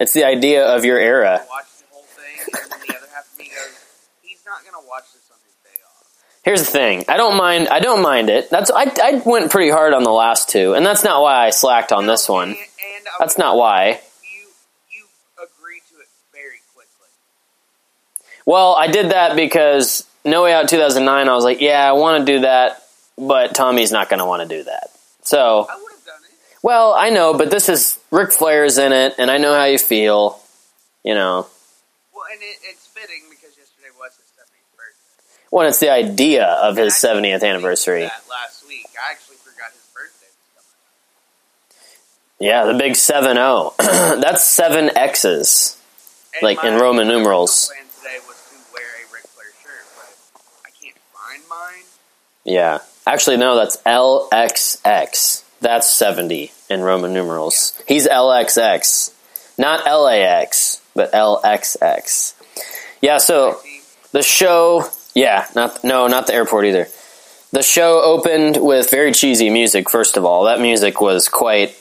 [0.00, 1.44] It's the idea of your era.
[1.48, 4.74] Watch the whole thing, and then the other half of me goes, he's not going
[4.74, 6.06] to watch this on his day off.
[6.42, 7.04] Here's the thing.
[7.08, 7.68] I don't mind.
[7.68, 8.50] I don't mind it.
[8.50, 8.92] That's I.
[9.02, 12.06] I went pretty hard on the last two, and that's not why I slacked on
[12.06, 12.48] this one.
[12.50, 14.00] And, and That's not why.
[14.22, 14.48] You,
[14.90, 15.04] you
[15.36, 17.08] agreed to it very quickly.
[18.44, 21.28] Well, I did that because No Way Out 2009.
[21.28, 22.82] I was like, yeah, I want to do that,
[23.16, 24.90] but Tommy's not going to want to do that.
[25.22, 25.38] So,
[25.70, 26.53] I would have done it.
[26.64, 29.78] Well, I know, but this is Ric Flair's in it, and I know how you
[29.78, 30.40] feel.
[31.04, 31.46] You know,
[32.14, 35.46] Well, and it, it's fitting because yesterday was his 70th birthday.
[35.50, 38.04] when it's the idea of his I 70th anniversary.
[38.04, 40.32] Last week, I actually forgot his birthday.
[42.40, 43.74] Yeah, the big 7 0.
[43.78, 45.76] That's seven X's.
[46.34, 47.66] And Like in Roman numerals.
[47.68, 51.84] plan today was to wear a Ric Flair shirt, but I can't find mine.
[52.44, 52.78] Yeah.
[53.06, 55.43] Actually, no, that's LXX.
[55.64, 57.72] That's 70 in Roman numerals.
[57.88, 59.14] He's LXX.
[59.56, 62.34] Not LAX, but LXX.
[63.00, 63.58] Yeah, so
[64.12, 66.86] the show, yeah, not no, not the airport either.
[67.52, 70.44] The show opened with very cheesy music first of all.
[70.44, 71.74] That music was quite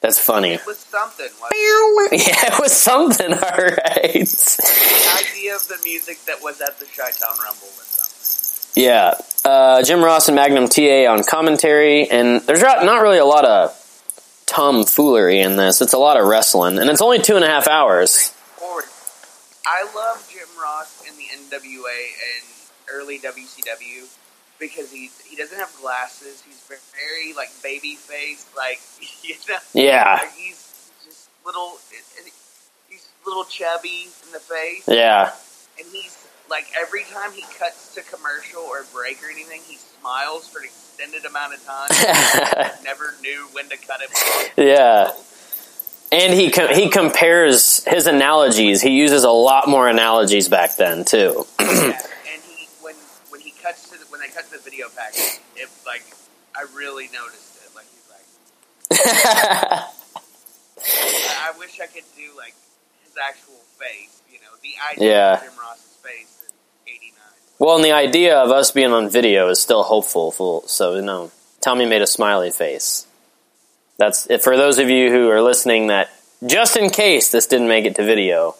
[0.00, 0.54] that's funny.
[0.54, 1.28] it was something.
[1.40, 2.26] Wasn't it?
[2.26, 4.26] Yeah, it was something, all right.
[4.26, 7.89] The idea of the music that was at the Chi-Town Rumble was something.
[8.74, 13.44] Yeah, uh, Jim Ross and Magnum TA on commentary, and there's not really a lot
[13.44, 13.76] of
[14.46, 15.80] tomfoolery in this.
[15.80, 18.34] It's a lot of wrestling, and it's only two and a half hours.
[19.66, 22.46] I love Jim Ross in the NWA and
[22.92, 24.08] early WCW
[24.58, 26.42] because he he doesn't have glasses.
[26.42, 28.80] He's very like baby face, like
[29.22, 29.58] you know.
[29.72, 31.78] Yeah, Like he's just little.
[32.88, 35.32] He's little chubby in the face, yeah,
[35.78, 36.19] and he's
[36.50, 40.64] like every time he cuts to commercial or break or anything, he smiles for an
[40.66, 41.88] extended amount of time.
[42.84, 44.50] Never knew when to cut off.
[44.56, 45.12] yeah.
[46.12, 48.82] And he com- he compares his analogies.
[48.82, 51.46] He uses a lot more analogies back then too.
[51.60, 51.66] yeah.
[51.68, 52.96] And he when
[53.28, 56.02] when he cuts to the, when they cut to the video package, it like
[56.56, 57.70] I really noticed it.
[57.76, 58.26] Like he's like,
[60.82, 62.54] I, wish I could do like
[63.04, 64.20] his actual face.
[64.30, 65.34] You know, the idea Yeah.
[65.34, 65.76] of Jim '89.
[67.60, 70.64] Well, and the idea of us being on video is still hopeful.
[70.66, 73.06] So you know, Tommy made a smiley face.
[73.98, 75.86] That's for those of you who are listening.
[75.88, 76.10] That
[76.46, 78.54] just in case this didn't make it to video,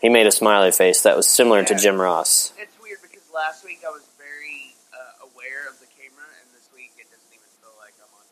[0.00, 2.52] he made a smiley face that was similar to Jim Ross.
[2.58, 6.68] It's weird because last week I was very uh, aware of the camera, and this
[6.74, 8.26] week it doesn't even feel like I'm on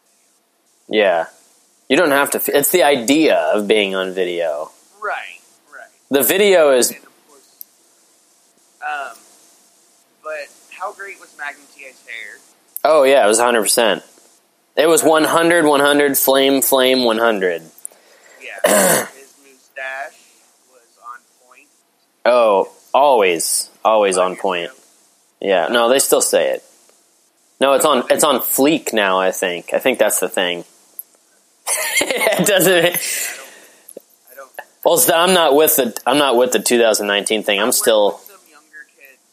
[0.91, 1.05] video.
[1.05, 1.27] Yeah,
[1.89, 2.39] you don't have to.
[2.39, 4.73] f- It's the idea of being on video.
[5.01, 5.39] Right,
[5.73, 5.87] right.
[6.11, 7.65] The video is And of course,
[8.83, 9.17] um,
[10.27, 12.39] but how great was Magnum TA's hair?
[12.85, 14.03] Oh yeah, it was 100%.
[14.77, 17.63] It was 100 100 flame flame 100.
[18.43, 20.21] Yeah, his mustache
[20.71, 21.69] was on point.
[22.25, 24.71] Oh, always, always on point.
[25.41, 26.63] Yeah, no, they still say it.
[27.61, 29.19] No, it's on it's on fleek now.
[29.19, 29.73] I think.
[29.73, 30.65] I think that's the thing.
[32.01, 33.01] it doesn't.
[34.31, 34.51] I don't.
[34.85, 37.61] Well, I'm not with the I'm not with the 2019 thing.
[37.61, 38.13] I'm still.
[38.13, 39.25] with some younger kids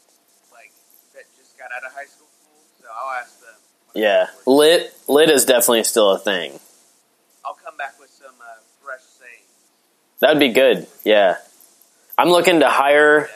[0.54, 0.72] like
[1.14, 2.28] that just got out of high school,
[2.80, 3.56] so I'll ask them.
[3.83, 4.58] when I Yeah, get to work.
[4.58, 6.60] lit lit is definitely still a thing.
[7.46, 8.46] I'll come back with some uh,
[8.84, 9.46] fresh sayings.
[10.20, 10.88] That'd be good.
[11.04, 11.38] Yeah,
[12.18, 13.30] I'm looking to hire.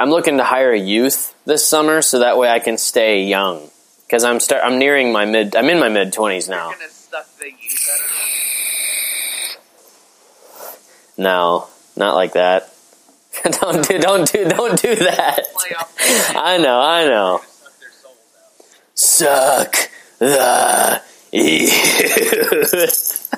[0.00, 3.70] I'm looking to hire a youth this summer, so that way I can stay young.
[4.06, 4.62] Because I'm start.
[4.64, 5.54] I'm nearing my mid.
[5.54, 6.72] I'm in my mid 20s now.
[6.88, 8.06] Suck the youth out of
[11.16, 11.24] them.
[11.24, 12.68] No, not like that.
[13.60, 13.98] don't do.
[13.98, 14.48] Don't do.
[14.48, 15.46] Don't do that.
[16.34, 16.80] I know.
[16.80, 17.40] I know.
[18.94, 19.91] Suck
[20.22, 21.02] their souls out.
[21.02, 23.28] Suck the youth.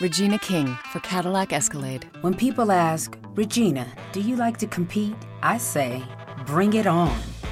[0.00, 2.08] Regina King for Cadillac Escalade.
[2.22, 5.14] When people ask, Regina, do you like to compete?
[5.42, 6.02] I say,
[6.46, 7.29] bring it on.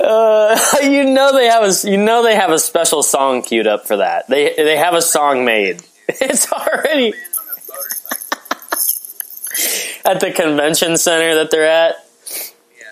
[0.00, 3.86] uh, you know they have a you know they have a special song queued up
[3.86, 4.28] for that.
[4.28, 5.82] They they have a song made.
[6.20, 8.40] It's already Man on a motorcycle.
[10.10, 11.96] at the convention center that they're at.
[12.78, 12.84] Yeah.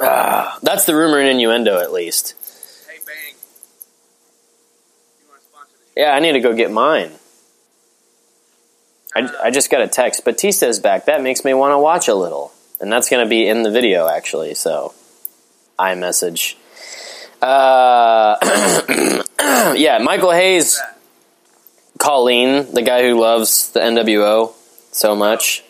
[0.00, 2.34] Ah, that's the rumor and innuendo, at least.
[2.88, 3.34] Hey, Bang.
[5.20, 6.00] You want to sponsor the show?
[6.00, 7.12] Yeah, I need to go get mine.
[9.14, 10.24] I, I just got a text.
[10.24, 11.06] Batista's back.
[11.06, 12.52] That makes me want to watch a little.
[12.80, 14.54] And that's going to be in the video, actually.
[14.54, 14.94] So,
[15.80, 16.54] iMessage.
[17.42, 18.36] Uh,
[19.76, 20.80] yeah, Michael Hayes,
[21.98, 24.52] Colleen, the guy who loves the NWO
[24.92, 25.64] so much.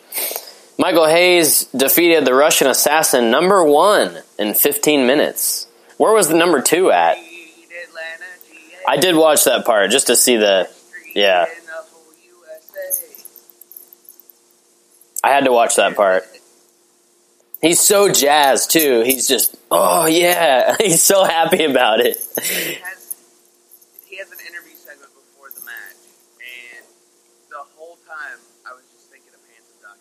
[0.77, 5.67] Michael Hayes defeated the Russian assassin number one in 15 minutes.
[5.97, 7.17] Where was the number two at?
[8.87, 10.69] I did watch that part just to see the.
[11.13, 11.45] Yeah.
[15.23, 16.23] I had to watch that part.
[17.61, 19.01] He's so jazzed too.
[19.05, 22.17] He's just, oh yeah, he's so happy about it.
[22.41, 23.15] He has,
[24.07, 26.01] he has an interview segment before the match,
[26.75, 26.85] and
[27.49, 29.97] the whole time I was just thinking of Handsome Doc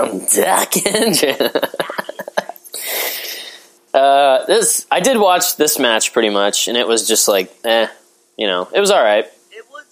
[0.00, 0.30] Hendricks.
[0.32, 1.50] Handsome Duck Engine.
[3.94, 7.88] uh, this I did watch this match pretty much, and it was just like, eh,
[8.36, 9.24] you know, it was all right.
[9.52, 9.84] It was,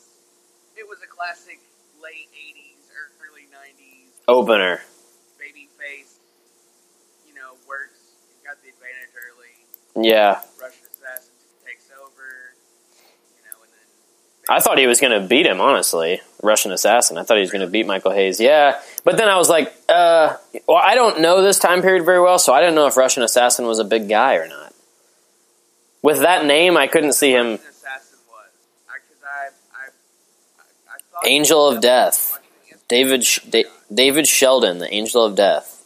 [0.77, 1.61] it was a classic
[2.03, 4.81] late '80s or early '90s Opener,
[5.39, 6.19] baby face.
[7.27, 7.99] You know, works.
[8.45, 9.55] Got the advantage early.
[9.88, 9.88] yeah.
[9.88, 9.88] Russian assassin takes over.
[9.88, 10.37] You know, and then
[14.51, 16.21] I thought he was going to beat him, honestly.
[16.43, 17.19] Russian assassin.
[17.19, 18.41] I thought he was going to beat Michael Hayes.
[18.41, 22.21] Yeah, but then I was like, uh, well, I don't know this time period very
[22.21, 24.75] well, so I didn't know if Russian assassin was a big guy or not.
[26.01, 27.47] With that name, I couldn't see him.
[27.55, 28.49] Assassin was.
[28.89, 28.95] I,
[29.27, 29.49] I,
[30.93, 32.39] I, I Angel of Death.
[32.89, 35.85] David Sh- da- David Sheldon, the Angel of Death,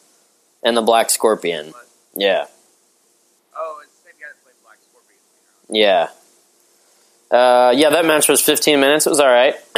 [0.63, 1.73] and the Black Scorpion.
[2.15, 2.47] Yeah,
[3.57, 5.62] Oh, it's the same guy that played Black Scorpion later on.
[5.73, 6.09] Yeah,
[7.31, 7.91] uh, yeah.
[7.91, 9.07] That match was 15 minutes.
[9.07, 9.55] It was all right.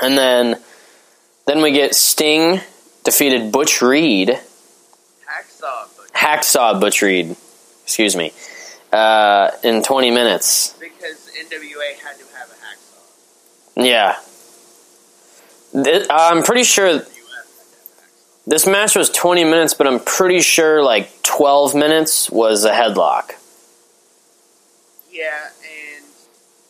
[0.00, 0.56] and then,
[1.46, 2.60] then we get Sting
[3.04, 4.28] defeated Butch Reed.
[4.28, 7.34] Hacksaw, but Hacksaw Butch Reed,
[7.84, 8.32] excuse me,
[8.92, 10.76] uh, in 20 minutes.
[10.78, 13.84] because NWA had to have a hacksaw.
[13.84, 14.16] Yeah.
[15.84, 17.48] Th- I'm pretty sure US had to have a
[18.02, 18.46] hacksaw.
[18.46, 23.32] this match was 20 minutes, but I'm pretty sure like 12 minutes was a headlock.
[25.18, 26.04] Yeah, and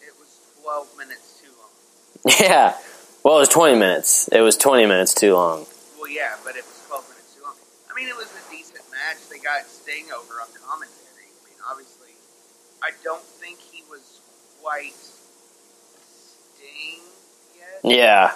[0.01, 1.69] it was 12 minutes too long.
[2.41, 2.75] Yeah.
[3.23, 4.29] Well, it was 20 minutes.
[4.29, 5.67] It was 20 minutes too long.
[6.01, 7.53] Well, yeah, but it was 12 minutes too long.
[7.91, 9.29] I mean, it was a decent match.
[9.29, 11.29] They got Sting over on commentary.
[11.29, 12.17] I mean, obviously,
[12.83, 14.21] I don't think he was
[14.63, 14.97] quite
[16.57, 17.05] Sting
[17.55, 17.81] yet.
[17.85, 18.33] Yeah.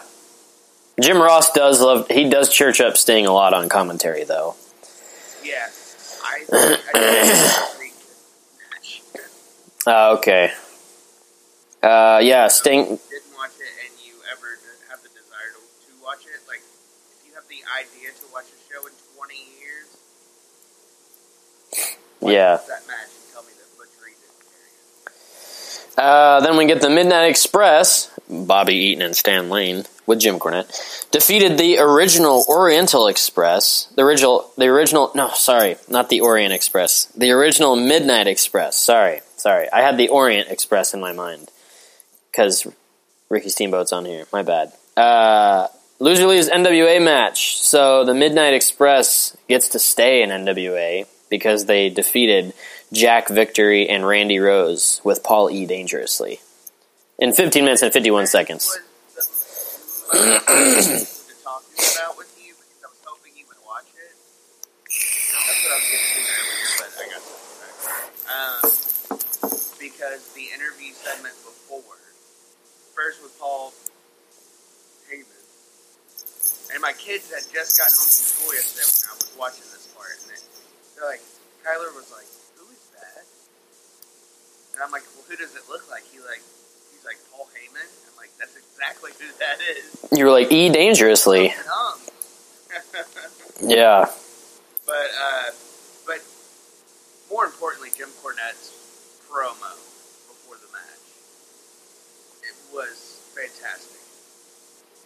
[1.00, 2.06] Jim Ross does love.
[2.08, 4.56] He does church up Sting a lot on commentary, though.
[5.42, 5.68] Yeah,
[6.22, 8.04] I, I didn't read the
[8.74, 9.00] match.
[9.86, 10.52] Uh, okay.
[11.82, 12.84] Uh, yeah, Sting.
[12.84, 13.00] didn't
[13.36, 14.46] watch it and you ever
[14.88, 18.44] have the desire to, to watch it, like if you have the idea to watch
[18.46, 19.88] a show in 20 years,
[22.20, 22.56] Yeah.
[22.56, 25.98] that match and tell me that didn't carry it.
[25.98, 28.08] Uh, then we get the Midnight Express.
[28.30, 33.88] Bobby Eaton and Stan Lane with Jim Cornette defeated the original Oriental Express.
[33.96, 35.10] The original, the original.
[35.14, 37.06] No, sorry, not the Orient Express.
[37.16, 38.78] The original Midnight Express.
[38.78, 39.70] Sorry, sorry.
[39.72, 41.50] I had the Orient Express in my mind
[42.30, 42.66] because
[43.28, 44.26] Ricky Steamboat's on here.
[44.32, 44.72] My bad.
[44.96, 45.66] Uh,
[45.98, 47.58] loser leaves NWA match.
[47.58, 52.54] So the Midnight Express gets to stay in NWA because they defeated
[52.92, 55.66] Jack Victory and Randy Rose with Paul E.
[55.66, 56.40] Dangerously
[57.18, 58.66] in 15 minutes and 51 seconds.
[59.16, 59.28] Was
[60.12, 64.12] the most to talk about with you because I was hoping you would watch it.
[64.92, 68.20] That's what I was getting to earlier, but I got sidetracked.
[68.28, 68.82] Um,
[69.82, 71.98] because the interview segment before,
[72.94, 73.72] first with Paul
[75.10, 75.42] Heyman,
[76.70, 79.86] and my kids had just gotten home from school yesterday when I was watching this
[79.94, 80.46] part, and they-
[80.98, 81.22] they're like,
[81.62, 82.26] Kyler was like,
[82.58, 83.22] "Who is that?"
[84.74, 86.42] And I'm like, "Well, who does it look like?" He like,
[86.90, 87.86] he's like Paul Heyman.
[88.10, 90.68] I'm like, "That's exactly who that is." You were like E.
[90.68, 91.54] Dangerously.
[93.60, 94.10] Yeah.
[94.86, 95.50] But uh,
[96.06, 96.20] but
[97.30, 98.72] more importantly, Jim Cornette's
[99.30, 99.76] promo
[100.26, 101.04] before the match
[102.42, 104.00] it was fantastic.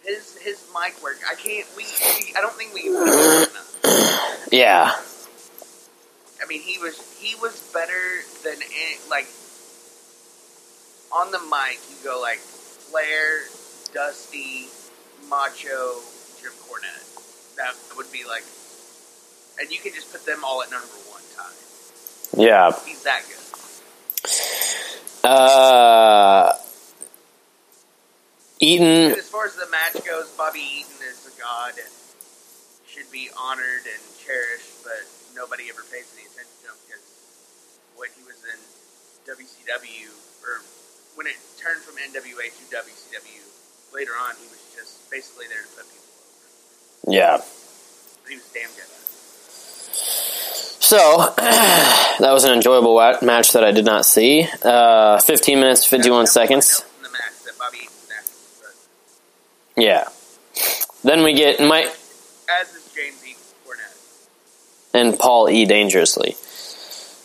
[0.07, 1.67] His his mic work, I can't.
[1.75, 4.47] We, we I don't think we even put enough.
[4.51, 4.91] Yeah.
[6.41, 9.27] I mean, he was he was better than any, like
[11.13, 11.79] on the mic.
[11.89, 13.41] You go like Flair,
[13.93, 14.69] Dusty,
[15.29, 15.99] Macho,
[16.39, 17.03] Jim Cornette.
[17.57, 18.45] That would be like,
[19.59, 21.53] and you can just put them all at number one time.
[22.37, 22.71] Yeah.
[22.85, 23.37] He's that good.
[25.29, 26.53] Uh,
[28.59, 29.13] Eaton.
[29.17, 31.93] As far as the match goes, Bobby Eaton is a god and
[32.87, 35.05] should be honored and cherished, but
[35.35, 37.05] nobody ever pays any attention to him because
[37.95, 38.59] when he was in
[39.29, 40.09] WCW,
[40.41, 40.61] or
[41.15, 43.43] when it turned from NWA to WCW,
[43.93, 47.13] later on he was just basically there to put people over.
[47.13, 47.37] Yeah.
[48.23, 49.05] But he was damn good at it.
[50.87, 50.97] So
[51.37, 54.47] that was an enjoyable match that I did not see.
[54.63, 56.79] Uh, 15 minutes, 51 That's one seconds.
[56.79, 58.87] note from the match that Bobby Eaton's national president,
[59.77, 60.07] Yeah.
[61.03, 61.85] Then we get Mike
[62.49, 64.27] as is James Eaton Cornette.
[64.93, 65.65] and Paul E.
[65.65, 66.35] Dangerously.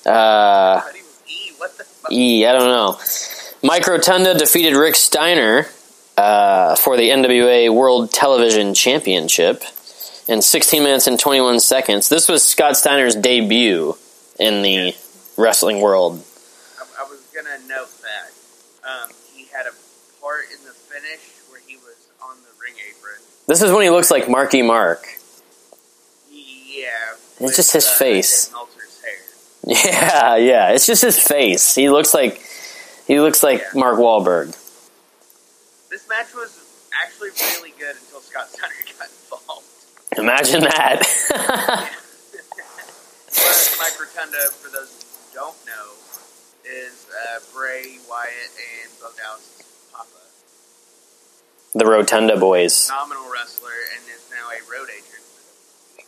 [0.05, 1.53] Uh, But he was E.
[1.59, 2.13] What the fuck?
[2.13, 2.47] E.
[2.47, 2.99] I don't know.
[3.63, 5.67] Mike Rotunda defeated Rick Steiner
[6.19, 9.63] uh, for the NWA World Television Championship
[10.29, 12.09] in 16 minutes and 21 seconds.
[12.09, 13.97] This was Scott Steiner's debut
[14.39, 14.95] in the
[15.37, 16.15] wrestling world.
[16.79, 18.31] I, I was gonna note that
[18.87, 19.73] um, he had a
[20.21, 23.21] part in the finish where he was on the ring apron.
[23.53, 25.05] This is when he looks like Marky Mark.
[26.31, 26.89] Yeah,
[27.39, 28.47] It's just his uh, face.
[28.47, 29.13] Dave Meltzer's hair.
[29.67, 30.71] Yeah, yeah.
[30.71, 31.75] It's just his face.
[31.75, 32.41] He looks like
[33.07, 33.79] he looks like Yeah.
[33.79, 34.57] Mark Wahlberg.
[35.91, 36.65] This match was
[37.05, 37.29] actually
[37.59, 39.67] really good until Scott Steiner got involved.
[40.17, 41.03] Imagine that.
[43.79, 45.93] Mike Rotunda, for those who don't know,
[46.65, 49.43] is uh, Bray Wyatt and Bo papa.
[51.75, 52.87] The Rotunda Boys.
[52.89, 56.07] Phenomenal wrestler and is now a road agent.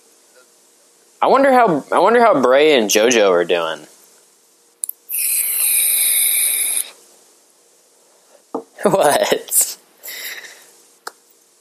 [1.23, 3.87] I wonder how I wonder how Bray and JoJo are doing.
[8.83, 9.79] What?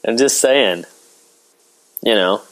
[0.06, 0.84] I'm just saying.
[2.02, 2.42] You know.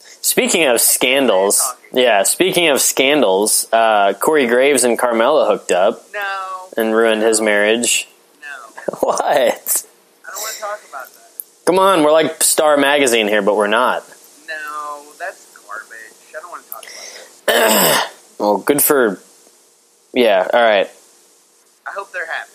[0.00, 1.62] Speaking of scandals,
[1.92, 2.22] yeah.
[2.24, 8.08] Speaking of scandals, uh, Corey Graves and Carmella hooked up No, and ruined his marriage.
[8.40, 9.22] no, What?
[9.22, 11.30] I don't want to talk about that.
[11.64, 14.02] Come on, we're like Star Magazine here, but we're not.
[14.48, 16.34] No, that's garbage.
[16.36, 18.08] I don't want to talk about that.
[18.38, 19.20] Well, good for.
[20.12, 20.48] Yeah.
[20.52, 20.90] All right.
[21.86, 22.50] I hope they're happy.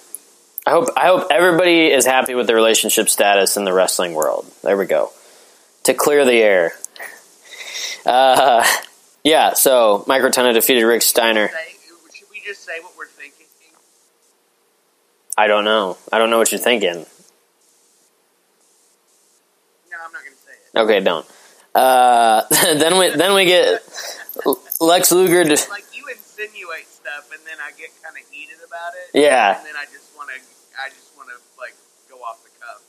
[0.66, 4.46] I hope I hope everybody is happy with the relationship status in the wrestling world.
[4.64, 5.12] There we go.
[5.84, 6.74] To clear the air.
[8.06, 8.66] Uh,
[9.24, 9.54] yeah.
[9.54, 11.48] So Mike Rotunda defeated Rick Steiner.
[12.14, 13.46] Should we just say what we're thinking?
[15.38, 15.98] I don't know.
[16.12, 17.06] I don't know what you're thinking.
[19.90, 20.67] No, I'm not going to say it.
[20.78, 21.26] Okay, don't.
[21.76, 23.82] Uh, then we then we get
[24.80, 25.44] Lex Luger.
[25.44, 29.20] De- Like you insinuate stuff, and then I get kind of heated about it.
[29.20, 29.58] Yeah.
[29.58, 30.36] And then I just want to,
[30.82, 31.76] I just want to like
[32.10, 32.82] go off the cuff.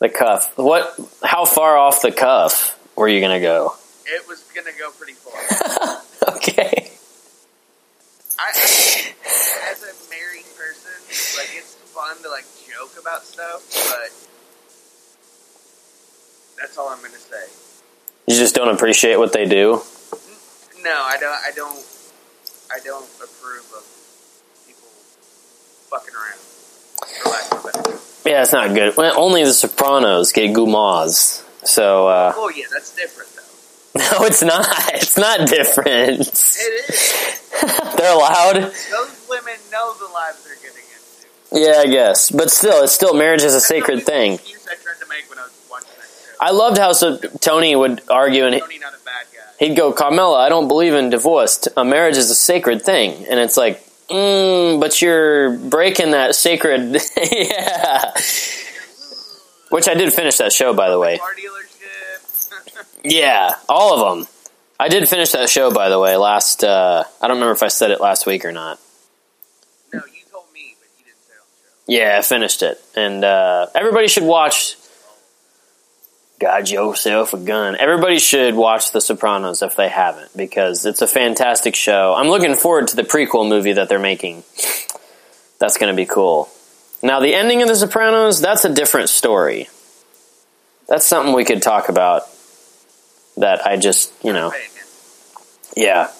[0.00, 0.58] The cuff.
[0.58, 0.98] What?
[1.22, 3.74] How far off the cuff were you gonna go?
[4.06, 5.98] It was gonna go pretty far.
[6.36, 6.90] Okay.
[8.38, 8.50] I, I,
[9.70, 10.94] as a married person,
[11.36, 14.10] like it's fun to like joke about stuff, but
[16.58, 17.46] that's all I'm gonna say.
[18.26, 19.80] You just don't appreciate what they do.
[20.82, 21.32] No, I don't.
[21.46, 21.84] I don't.
[22.74, 23.84] I don't approve of
[24.66, 24.88] people
[25.90, 26.38] fucking around.
[27.22, 27.90] For lack of a better.
[27.90, 28.00] term.
[28.24, 28.96] Yeah, it's not good.
[28.96, 31.44] Well, only the Sopranos get gumas.
[31.66, 33.98] So, uh, Oh yeah, that's different though.
[34.20, 34.66] no, it's not.
[34.94, 36.20] It's not different.
[36.20, 37.48] It is.
[37.96, 38.54] They're allowed.
[38.56, 41.70] Those women know the lives they're getting into.
[41.70, 42.30] Yeah, I guess.
[42.30, 45.38] But still, it's still marriage is a That's sacred thing I tried to make when
[45.38, 46.31] I was watching that show.
[46.42, 49.64] I loved how so Tony would argue and Tony not a bad guy.
[49.64, 51.68] he'd go, Carmela, I don't believe in divorce.
[51.76, 53.26] A marriage is a sacred thing.
[53.30, 56.96] And it's like, mm, but you're breaking that sacred.
[57.30, 58.12] yeah.
[59.70, 61.18] Which I did finish that show, by the way.
[61.18, 61.68] Car dealership.
[63.04, 64.28] Yeah, all of them.
[64.78, 67.68] I did finish that show, by the way, last, uh, I don't remember if I
[67.68, 68.78] said it last week or not.
[69.92, 71.46] no, you told me, but you didn't say it on
[71.86, 72.04] the show.
[72.12, 72.80] Yeah, I finished it.
[72.96, 74.76] And, uh, everybody should watch
[76.42, 77.76] Got Yourself a Gun.
[77.78, 82.14] Everybody should watch The Sopranos if they haven't, because it's a fantastic show.
[82.18, 84.42] I'm looking forward to the prequel movie that they're making.
[85.60, 86.48] That's going to be cool.
[87.00, 89.68] Now, the ending of The Sopranos, that's a different story.
[90.88, 92.24] That's something we could talk about
[93.36, 94.52] that I just, you know.
[95.76, 96.10] Yeah.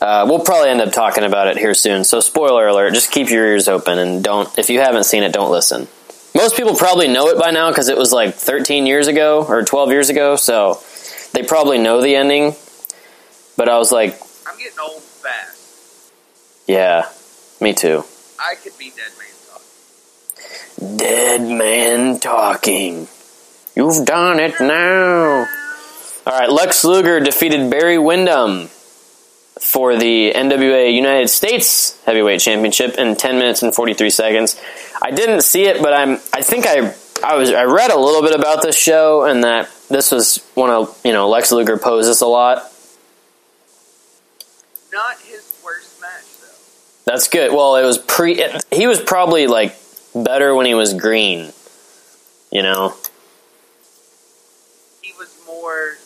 [0.00, 2.04] Uh, we'll probably end up talking about it here soon.
[2.04, 5.34] So, spoiler alert, just keep your ears open and don't, if you haven't seen it,
[5.34, 5.86] don't listen.
[6.34, 9.62] Most people probably know it by now because it was like 13 years ago or
[9.62, 10.80] 12 years ago, so
[11.32, 12.54] they probably know the ending.
[13.56, 16.12] But I was like, I'm getting old fast.
[16.66, 17.08] yeah,
[17.60, 18.04] me too.
[18.40, 20.96] I could be dead man talking.
[20.96, 23.08] Dead man talking.
[23.76, 25.46] You've done it now.
[26.26, 28.70] All right, Lex Luger defeated Barry Windham
[29.64, 34.60] for the NWA United States Heavyweight Championship in 10 minutes and 43 seconds.
[35.00, 36.94] I didn't see it, but I'm I think I
[37.24, 40.68] I was I read a little bit about this show and that this was one
[40.68, 42.70] of, you know, Lex Luger poses a lot.
[44.92, 47.10] Not his worst match though.
[47.10, 47.50] That's good.
[47.52, 49.74] Well, it was pre he was probably like
[50.14, 51.52] better when he was green.
[52.52, 52.94] You know.
[55.00, 55.96] He was more.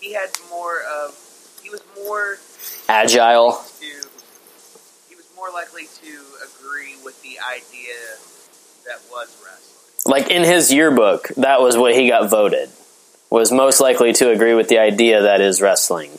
[0.00, 1.18] He had more of.
[1.62, 2.38] He was more
[2.88, 3.52] Agile.
[3.80, 3.86] to.
[5.08, 6.18] He was more likely to
[6.58, 7.94] agree with the idea
[8.86, 10.12] that was wrestling.
[10.12, 12.70] like in his yearbook, that was what he got voted.
[13.30, 16.10] Was most likely to agree with the idea that is wrestling.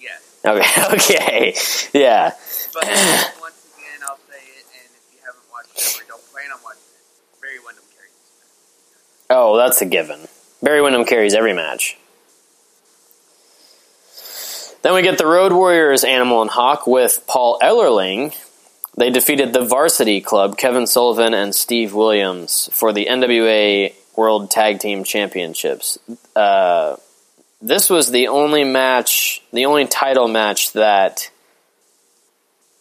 [0.00, 1.54] Yes, Okay, okay,
[1.92, 2.32] yeah,
[2.74, 2.84] but
[3.40, 6.58] once again, I'll say it, and if you haven't watched it or don't plan on
[6.64, 8.10] watching it, Barry Windham carries.
[9.30, 10.26] Oh, that's a given.
[10.62, 11.96] Barry Windham carries every match.
[14.82, 18.34] Then we get the Road Warriors, Animal and Hawk, with Paul Ellerling.
[18.96, 24.80] They defeated the Varsity Club, Kevin Sullivan and Steve Williams, for the NWA World Tag
[24.80, 25.98] Team Championships.
[26.34, 26.96] Uh,
[27.62, 31.30] this was the only match, the only title match that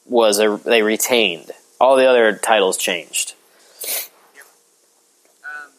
[0.05, 1.51] was a, they retained.
[1.79, 3.35] All the other titles changed.
[5.43, 5.71] Um,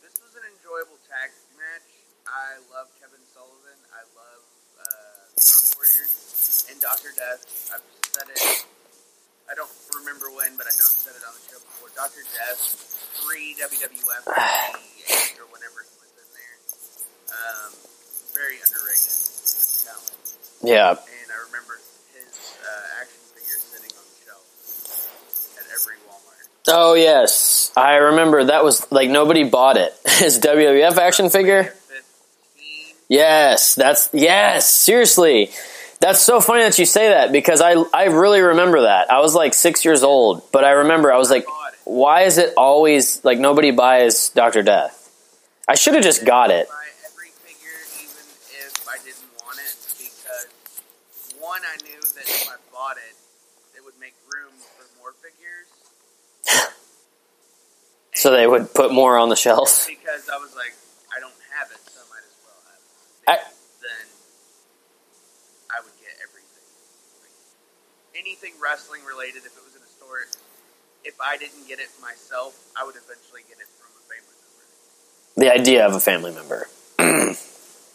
[0.00, 1.88] this was an enjoyable tag match.
[2.24, 3.78] I love Kevin Sullivan.
[3.92, 4.42] I love
[4.80, 7.72] uh, Road Warriors and Doctor Death.
[7.72, 7.80] I've
[8.12, 8.66] said it.
[9.48, 11.88] I don't remember when, but I know I've said it on the show before.
[11.96, 12.60] Doctor Death,
[13.24, 14.24] pre WWF
[15.40, 16.56] or whenever he was in there.
[17.32, 17.72] Um,
[18.36, 19.16] very underrated
[19.88, 20.12] talent,
[20.60, 21.80] Yeah, and I remember
[22.12, 24.44] his uh, action figure sitting on the shelf
[25.56, 26.52] at every Walmart.
[26.68, 29.96] Oh yes, I remember that was like nobody bought it.
[30.20, 31.72] His WWF action figure.
[33.08, 34.70] Yes, that's yes.
[34.70, 35.50] Seriously,
[36.04, 39.10] that's so funny that you say that because I I really remember that.
[39.10, 41.46] I was like six years old, but I remember I was like,
[41.84, 45.00] why is it always like nobody buys Doctor Death?
[45.66, 46.68] I should have just got it.
[46.68, 46.74] buy
[47.08, 48.20] every figure, even
[48.52, 50.46] if I didn't want it, because
[51.40, 53.16] one, I knew that if I bought it,
[53.78, 56.70] it would make room for more figures.
[58.16, 59.86] So they would put more on the shelf.
[59.88, 60.72] Because I was like,
[61.10, 63.42] I don't have it, so I might as well have it.
[63.42, 63.50] I-
[63.82, 64.06] then
[65.68, 66.62] I would get everything.
[67.20, 67.34] Like,
[68.44, 70.26] anything wrestling related, if it was in a store,
[71.04, 75.40] if I didn't get it myself, I would eventually get it from a family member.
[75.40, 76.68] The idea of a family member.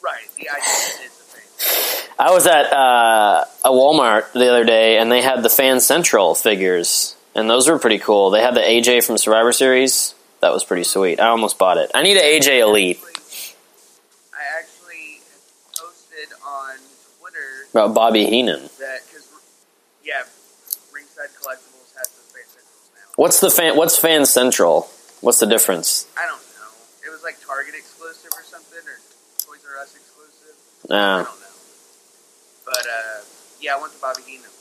[0.02, 2.14] Right, the idea is a thing.
[2.18, 6.36] I was at uh, a Walmart the other day, and they had the Fan Central
[6.36, 8.30] figures, and those were pretty cool.
[8.30, 10.16] They had the AJ from Survivor Series.
[10.39, 11.20] That was pretty sweet.
[11.20, 11.91] I almost bought it.
[11.93, 13.02] I need an AJ Elite
[14.34, 15.20] I actually
[15.78, 16.78] posted on
[17.20, 18.70] Twitter about Bobby Heenan.
[18.80, 19.02] that
[20.10, 20.26] yeah,
[20.91, 23.09] Ringside Collectibles has the Fan Centrals now.
[23.20, 23.76] What's the fan?
[23.76, 24.89] What's Fan Central?
[25.20, 26.07] What's the difference?
[26.17, 26.72] I don't know.
[27.05, 28.95] It was like Target exclusive or something, or
[29.45, 30.55] Toys R Us exclusive.
[30.89, 31.32] I Uh, don't know.
[32.63, 33.22] But uh,
[33.59, 34.51] yeah, I want the Bobby Heenan one.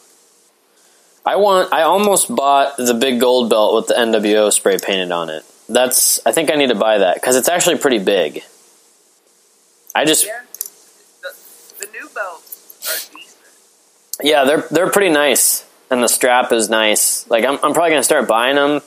[1.25, 1.73] I want.
[1.73, 5.45] I almost bought the big gold belt with the NWO spray painted on it.
[5.69, 6.19] That's.
[6.27, 8.43] I think I need to buy that because it's actually pretty big.
[9.95, 10.27] I just.
[10.27, 10.41] Yeah,
[11.23, 13.37] the, the new belts are decent.
[14.21, 17.29] Yeah, they're they're pretty nice, and the strap is nice.
[17.31, 18.81] Like I'm, I'm probably gonna start buying them,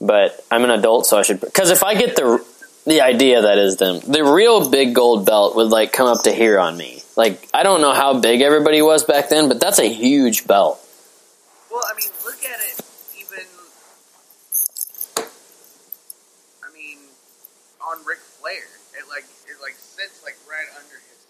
[0.00, 1.40] but I'm an adult, so I should.
[1.40, 2.44] Because if I get the
[2.86, 6.32] the idea that is them, the real big gold belt would like come up to
[6.32, 7.02] here on me.
[7.16, 10.80] Like I don't know how big everybody was back then, but that's a huge belt.
[11.70, 12.80] Well, I mean, look at it.
[13.20, 13.44] Even,
[16.64, 16.98] I mean,
[17.86, 18.64] on Ric Flair,
[18.96, 21.26] it like it like sits like right under his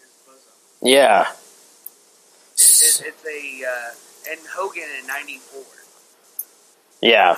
[0.00, 0.52] his bosom.
[0.82, 1.26] Yeah,
[3.02, 5.62] It, it, it's a uh, and Hogan in '94,
[7.00, 7.36] yeah,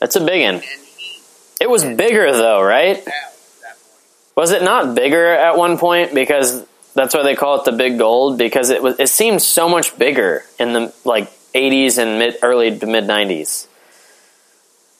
[0.00, 0.54] that's a big one.
[0.56, 0.62] and
[0.96, 1.20] he
[1.60, 2.98] It was bigger though, right?
[2.98, 3.32] at that
[3.62, 4.36] point.
[4.36, 6.64] Was it not bigger at one point because
[6.94, 9.96] that's why they call it the big gold because it was it seemed so much
[9.96, 13.66] bigger in the like 80s and mid early to mid 90s.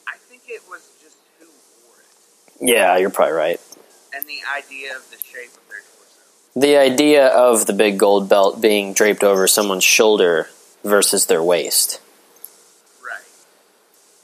[0.07, 3.59] I think it was just who wore it Yeah, you're probably right.
[4.15, 5.60] and the idea of the shape of their torso.
[6.55, 10.49] The idea of the big gold belt being draped over someone's shoulder
[10.83, 12.01] versus their waist.
[13.01, 13.21] Right.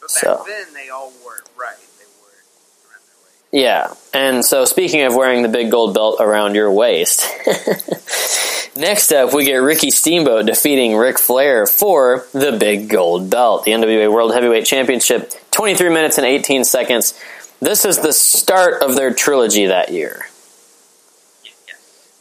[0.01, 1.77] But back So- then, they all wore it right.
[1.99, 4.03] They wore it around their waist.
[4.13, 4.19] Yeah.
[4.19, 7.25] And so speaking of wearing the big gold belt around your waist,
[8.75, 13.71] next up we get Ricky Steamboat defeating Ric Flair for the big gold belt, the
[13.71, 17.17] NWA World Heavyweight Championship, 23 minutes and 18 seconds.
[17.61, 20.27] This is the start of their trilogy that year.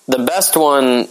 [0.08, 1.08] The best one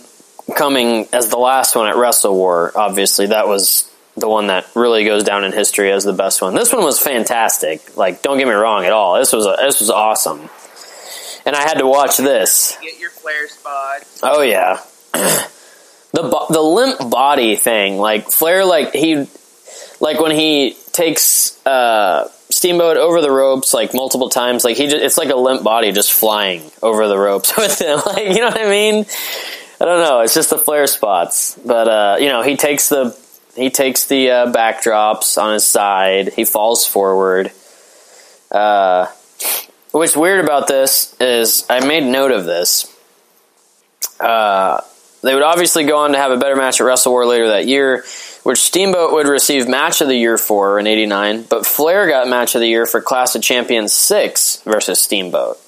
[0.56, 5.04] coming as the last one at Wrestle War, obviously, that was the one that really
[5.04, 6.56] goes down in history as the best one.
[6.56, 7.98] This one was fantastic.
[7.98, 9.16] Like, don't get me wrong at all.
[9.20, 10.50] This was a, this was awesome.
[11.46, 12.78] And I had to watch this.
[12.82, 14.20] Get your Flair spots.
[14.24, 14.80] Oh yeah,
[15.14, 17.98] the bo- the limp body thing.
[17.98, 19.28] Like Flair, like he,
[20.00, 24.64] like when he takes uh, Steamboat over the ropes like multiple times.
[24.64, 27.99] Like he, just, it's like a limp body just flying over the ropes with him.
[28.06, 29.06] Like you know what I mean?
[29.82, 30.22] I don't know.
[30.22, 33.14] It's just the Flair spots, but uh, you know he takes the
[33.58, 36.32] he takes the uh, backdrops on his side.
[36.32, 37.51] He falls forward.
[38.49, 39.08] Uh,
[39.91, 42.89] what's weird about this is I made note of this.
[44.18, 44.80] Uh,
[45.26, 47.67] they would obviously go on to have a better match at Wrestle War later that
[47.67, 48.05] year,
[48.43, 51.43] which Steamboat would receive Match of the Year for in '89.
[51.43, 55.59] But Flair got Match of the Year for Clash of Champions six versus Steamboat.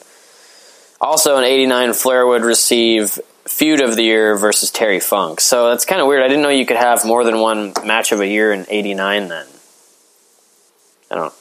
[1.02, 5.40] Also in '89, Flair would receive Feud of the Year versus Terry Funk.
[5.40, 6.24] So that's kind of weird.
[6.24, 9.28] I didn't know you could have more than one Match of a Year in '89.
[9.28, 9.48] Then
[11.10, 11.34] I don't.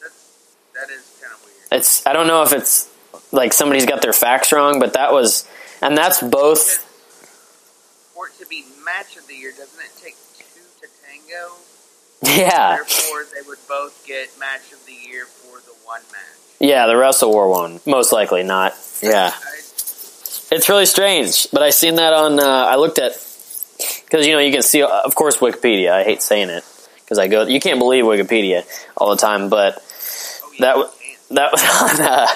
[0.00, 0.36] That's
[0.74, 1.80] that is kind of weird.
[1.80, 2.88] It's I don't know if it's
[3.32, 5.46] like somebody's got their facts wrong, but that was
[5.82, 6.80] and that's both.
[6.80, 6.94] Because
[8.14, 11.54] for it to be match of the year, doesn't it take two to tango?
[12.24, 16.20] Yeah, Therefore, they would both get match of the year for the one match.
[16.60, 18.74] yeah, the Wrestle War one, most likely not.
[19.02, 19.56] Yeah, I,
[20.52, 22.38] it's really strange, but I seen that on.
[22.40, 23.12] Uh, I looked at
[24.04, 25.90] because you know you can see, of course, Wikipedia.
[25.92, 26.64] I hate saying it
[27.00, 28.64] because I go, you can't believe Wikipedia
[28.96, 29.82] all the time, but
[30.42, 30.90] oh, yeah, that you w-
[31.28, 31.34] can.
[31.36, 32.26] that was on uh,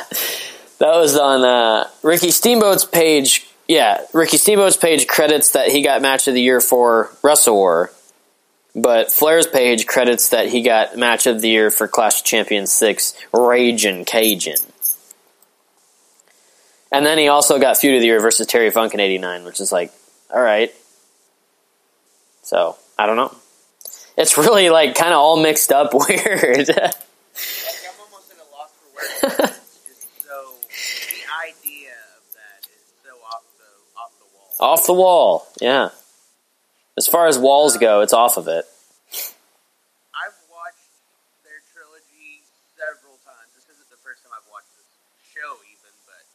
[0.79, 3.47] that was on uh, Ricky Steamboat's page.
[3.69, 7.93] Yeah, Ricky Steamboat's page credits that he got match of the year for Wrestle War,
[8.83, 12.73] but Flair's page credits that he got match of the year for Clash of Champions
[12.73, 14.57] six Raging Cajun.
[16.91, 19.61] And then he also got feud of the year versus Terry Funk in '89, which
[19.61, 19.93] is like,
[20.33, 20.73] all right.
[22.43, 23.35] So I don't know.
[24.17, 26.69] It's really like kind of all mixed up weird.
[26.69, 29.39] Like, I'm almost at a loss for words.
[29.53, 34.73] it's just so the idea of that is so off the off the wall.
[34.73, 35.91] Off the wall, yeah.
[36.99, 38.67] As far as walls go, it's off of it.
[40.11, 40.91] I've watched
[41.47, 42.43] their trilogy
[42.75, 43.55] several times.
[43.55, 44.91] This isn't the first time I've watched this
[45.31, 46.27] show, even, but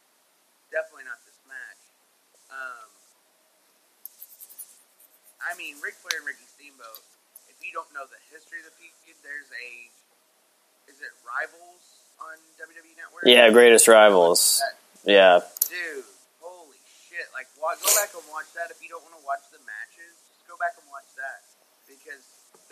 [0.72, 1.82] definitely not this match.
[2.48, 2.88] Um,
[5.44, 7.04] I mean, Ric Flair and Ricky Steamboat.
[7.52, 9.68] If you don't know the history of the feud, there's a
[10.88, 11.84] is it Rivals
[12.24, 13.28] on WWE Network?
[13.28, 14.64] Yeah, greatest rivals.
[15.04, 16.08] Yeah, Dude,
[16.40, 17.28] holy shit!
[17.36, 17.68] Like, go
[18.00, 20.12] back and watch that if you don't want to watch the matches.
[20.32, 21.04] Just go back and watch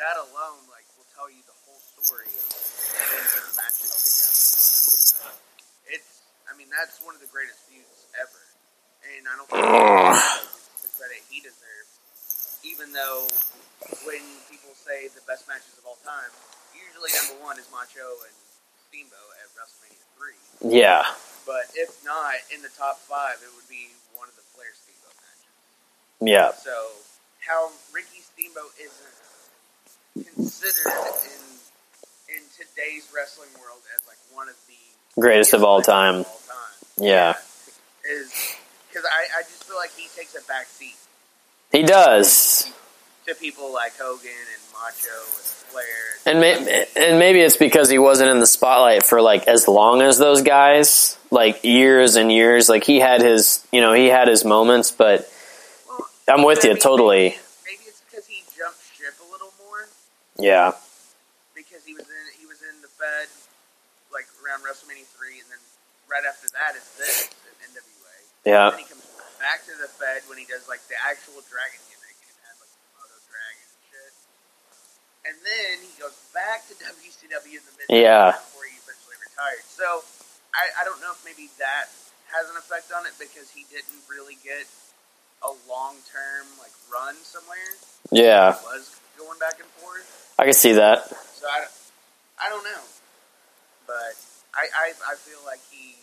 [0.03, 2.51] that alone, like, will tell you the whole story of
[3.55, 5.31] matches together.
[5.95, 8.43] It's, I mean, that's one of the greatest feuds ever,
[9.15, 12.03] and I don't think the credit he deserves.
[12.67, 13.31] Even though
[14.03, 16.31] when people say the best matches of all time,
[16.75, 18.35] usually number one is Macho and
[18.91, 20.39] Steamboat at WrestleMania three.
[20.67, 21.07] Yeah.
[21.47, 25.15] But if not in the top five, it would be one of the Flair Steamboat
[25.23, 25.55] matches.
[26.23, 26.51] Yeah.
[26.59, 26.75] So
[27.43, 29.15] how Ricky Steamboat isn't
[30.15, 30.93] considered
[31.25, 36.21] in in today's wrestling world as like one of the Greatest of all time.
[36.21, 37.35] of all time Yeah.
[38.11, 38.33] is
[38.89, 40.97] because I, I just feel like he takes a back seat
[41.71, 42.71] He does.
[43.27, 45.85] to people like Hogan and Macho and Flair.
[46.27, 50.01] And may- and maybe it's because he wasn't in the spotlight for like as long
[50.03, 52.69] as those guys, like years and years.
[52.69, 55.31] Like he had his, you know, he had his moments, but
[55.89, 57.31] Well, I'm with you totally.
[57.31, 57.37] Maybe,
[57.67, 59.89] maybe it's because he jumped ship a little more
[60.39, 60.73] Yeah.
[61.55, 63.29] because he was in he was in the Fed
[64.13, 65.61] like around WrestleMania three, and then
[66.09, 68.17] right after that is this in NWA.
[68.45, 68.69] Yeah.
[68.73, 69.05] Then he comes
[69.41, 72.73] back to the Fed when he does like the actual dragon gimmick and has like
[72.73, 74.13] the Komodo Dragon and shit.
[75.29, 78.37] And then he goes back to WCW in the mid Yeah.
[78.37, 79.65] before he eventually retired.
[79.69, 80.05] So
[80.57, 81.89] I, I don't know if maybe that
[82.33, 84.65] has an effect on it because he didn't really get
[85.45, 87.73] a long term like run somewhere.
[88.13, 88.57] Yeah.
[88.69, 90.35] Was going back and forth.
[90.39, 91.09] I can see that.
[91.09, 91.71] So I, don't-
[92.39, 92.83] I don't know.
[93.87, 94.15] But
[94.55, 95.95] I, I, I feel like he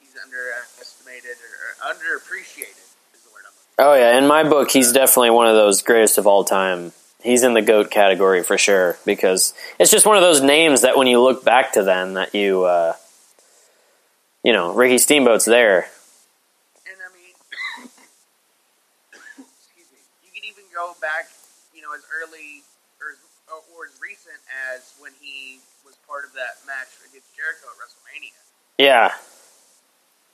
[0.00, 2.78] he's underestimated or, underappreciated
[3.14, 5.82] is the word I'm looking Oh yeah, in my book, he's definitely one of those
[5.82, 6.92] greatest of all time.
[7.22, 10.96] He's in the goat category for sure because it's just one of those names that
[10.96, 12.94] when you look back to them, that you, uh,
[14.42, 15.86] you know, Ricky Steamboat's there.
[16.86, 17.86] And I mean,
[19.38, 21.28] excuse me, you could even go back,
[21.82, 22.62] you know, as early
[23.02, 23.26] or, as-
[23.74, 24.38] or as recent
[24.70, 28.38] as when he was part of that match against Jericho at WrestleMania.
[28.78, 29.10] Yeah,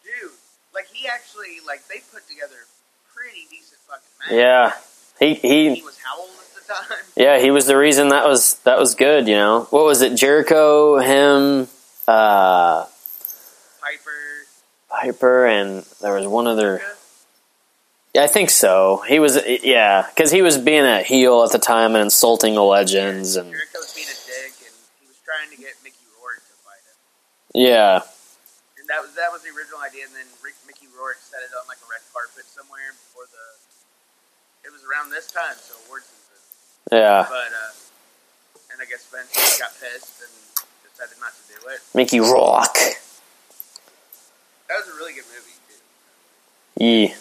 [0.05, 0.30] Dude,
[0.74, 2.68] like he actually, like they put together
[3.16, 4.36] pretty decent fucking match.
[4.36, 4.72] yeah.
[5.18, 7.05] He He he was how old at the time?
[7.16, 9.26] yeah he was the reason that was that was good.
[9.26, 10.14] You know what was it?
[10.14, 11.66] Jericho, him,
[12.07, 12.84] uh,
[13.80, 14.11] Piper.
[14.88, 16.80] Piper, and there was one other.
[18.14, 19.02] Yeah, I think so.
[19.06, 22.62] He was yeah because he was being a heel at the time and insulting the
[22.64, 26.40] legends and Jericho was being a dick, and he was trying to get Mickey Rourke
[26.40, 26.96] to fight him.
[27.54, 28.00] yeah
[28.80, 30.09] And that was that was the original idea.
[30.09, 33.44] And then Rick, Mickey Rourke set it on like a red carpet somewhere before the.
[34.66, 36.40] It was around this time, so award season.
[36.92, 37.24] yeah.
[37.28, 37.72] But uh,
[38.72, 40.32] and I guess Vince got pissed and
[40.84, 41.80] decided not to do it.
[41.94, 42.98] Mickey Rourke.
[44.68, 45.80] That was a really good movie, too.
[46.84, 47.14] Yeah.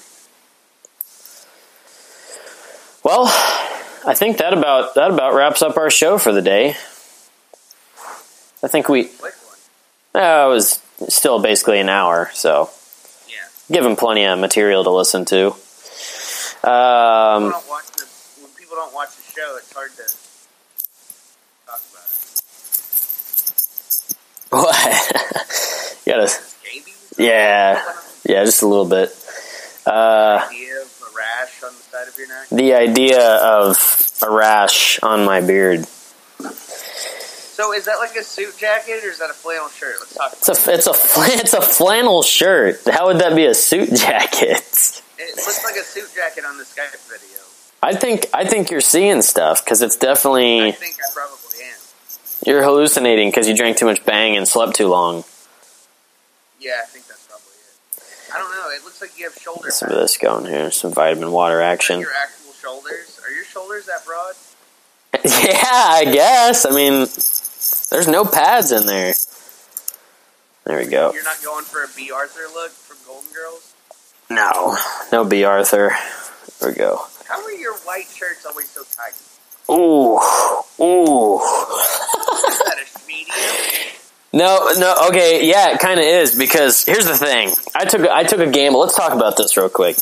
[3.08, 3.28] Well,
[4.06, 6.72] I think that about that about wraps up our show for the day.
[8.62, 9.06] I think we
[10.14, 12.70] uh, it was still basically an hour, so
[13.30, 13.36] Yeah.
[13.72, 15.48] give them plenty of material to listen to.
[15.48, 15.54] Um,
[17.48, 17.54] the
[18.42, 19.56] when people don't watch the show.
[19.58, 20.04] It's hard to
[21.66, 22.42] talk about it.
[25.96, 26.06] what?
[26.06, 26.30] you gotta,
[27.18, 27.82] yeah,
[28.26, 29.16] yeah, just a little bit.
[29.86, 31.84] Uh, Idea of a rash on the
[32.18, 32.50] side of your neck.
[32.50, 33.78] the idea of
[34.22, 35.86] a rash on my beard.
[35.86, 39.96] So is that like a suit jacket or is that a flannel shirt?
[40.00, 40.34] Let's talk.
[40.34, 42.82] It's a it's a flan- it's a flannel shirt.
[42.88, 45.02] How would that be a suit jacket?
[45.18, 47.40] It looks like a suit jacket on the Skype video.
[47.82, 50.68] I think I think you're seeing stuff because it's definitely.
[50.68, 51.80] I think I probably am.
[52.46, 55.24] you're hallucinating because you drank too much bang and slept too long.
[56.60, 57.07] Yeah, I think that's probably it.
[58.34, 58.70] I don't know.
[58.76, 60.72] It looks like you have shoulder some of this going here.
[60.72, 62.00] Some vitamin water action.
[62.00, 63.20] Your actual shoulders.
[63.24, 64.36] Are your shoulders that broad?
[65.26, 66.66] yeah, I guess.
[66.66, 67.08] I mean,
[67.90, 69.14] there's no pads in there.
[70.66, 71.14] There we go.
[71.14, 73.74] You're not going for a Bea Arthur look from Golden Girls?
[74.30, 74.76] No,
[75.14, 75.96] no Bea Arthur.
[76.60, 77.00] There we go.
[77.28, 79.14] How are your white shirts always so tight?
[79.70, 80.18] Ooh,
[80.84, 81.40] ooh.
[82.48, 83.97] Is that a medium?
[84.38, 85.08] No, no.
[85.10, 87.52] Okay, yeah, it kind of is because here's the thing.
[87.76, 88.80] I took I took a gamble.
[88.80, 89.98] Let's talk about this real quick.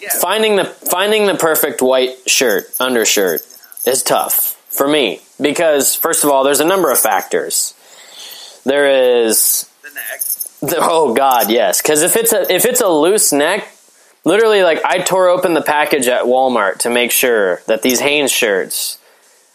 [0.00, 0.10] Yeah.
[0.20, 3.40] Finding the finding the perfect white shirt undershirt
[3.86, 7.72] is tough for me because first of all, there's a number of factors.
[8.64, 10.20] There is The neck.
[10.74, 13.66] the, oh god, yes, because if it's a if it's a loose neck,
[14.24, 18.30] literally like I tore open the package at Walmart to make sure that these Hanes
[18.32, 18.98] shirts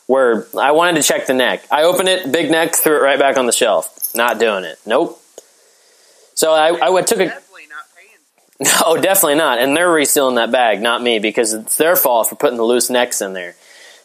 [0.07, 0.47] were.
[0.59, 1.63] I wanted to check the neck.
[1.69, 3.97] I opened it, big neck, threw it right back on the shelf.
[4.15, 4.79] Not doing it.
[4.85, 5.21] Nope.
[6.35, 8.95] So I, I would- took a Definitely not paying.
[8.97, 9.59] no, definitely not.
[9.59, 12.89] And they're resealing that bag, not me, because it's their fault for putting the loose
[12.89, 13.55] necks in there.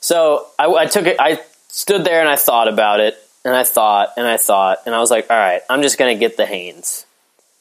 [0.00, 1.16] So I, I took it.
[1.18, 4.94] I stood there and I thought about it, and I thought and I thought and
[4.94, 7.06] I was like, all right, I'm just gonna get the Hanes.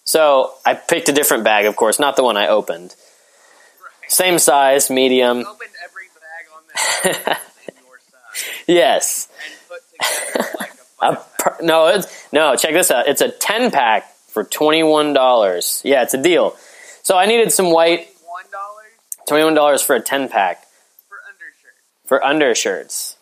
[0.03, 2.95] So I picked a different bag, of course, not the one I opened.
[4.09, 5.39] Same size, medium.
[5.39, 6.63] Opened every bag on
[7.23, 7.39] that
[7.69, 9.29] in your size Yes.
[9.45, 9.81] and put
[10.33, 10.82] together like a A five
[11.39, 12.55] per- no, it's, no.
[12.55, 13.07] Check this out.
[13.07, 15.81] It's a ten pack for twenty one dollars.
[15.85, 16.55] Yeah, it's a deal.
[17.03, 18.07] So I needed some white.
[18.25, 18.83] One dollar
[19.27, 20.65] Twenty one dollars for a ten pack
[21.07, 21.79] for undershirts.
[22.05, 23.17] for undershirts.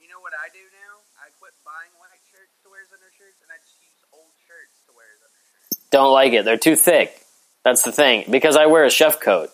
[0.00, 0.98] You know what I do now?
[1.20, 4.80] I quit buying white shirts to wear as undershirts, and I just use old shirts
[4.86, 5.90] to wear as undershirts.
[5.90, 6.44] Don't like it.
[6.44, 7.20] They're too thick.
[7.64, 8.24] That's the thing.
[8.30, 9.50] Because I wear a chef coat.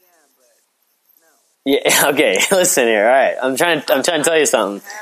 [0.00, 0.54] Yeah, but
[1.20, 1.80] no.
[1.80, 2.08] Yeah.
[2.14, 2.38] Okay.
[2.50, 3.04] Listen here.
[3.06, 3.36] All right.
[3.40, 3.82] I'm trying.
[3.88, 4.82] I'm trying to tell you something.
[4.88, 4.92] I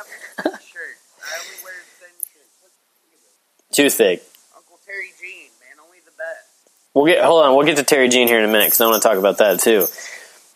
[0.45, 1.01] have shirts.
[1.17, 2.53] I only wear thin shirts.
[2.61, 3.60] Look, look at this.
[3.73, 4.23] Too thick.
[4.57, 6.73] Uncle Terry Gene, man, only the best.
[6.95, 7.25] We'll get.
[7.25, 7.57] Hold on.
[7.57, 9.39] We'll get to Terry Gene here in a minute because I want to talk about
[9.39, 9.87] that too.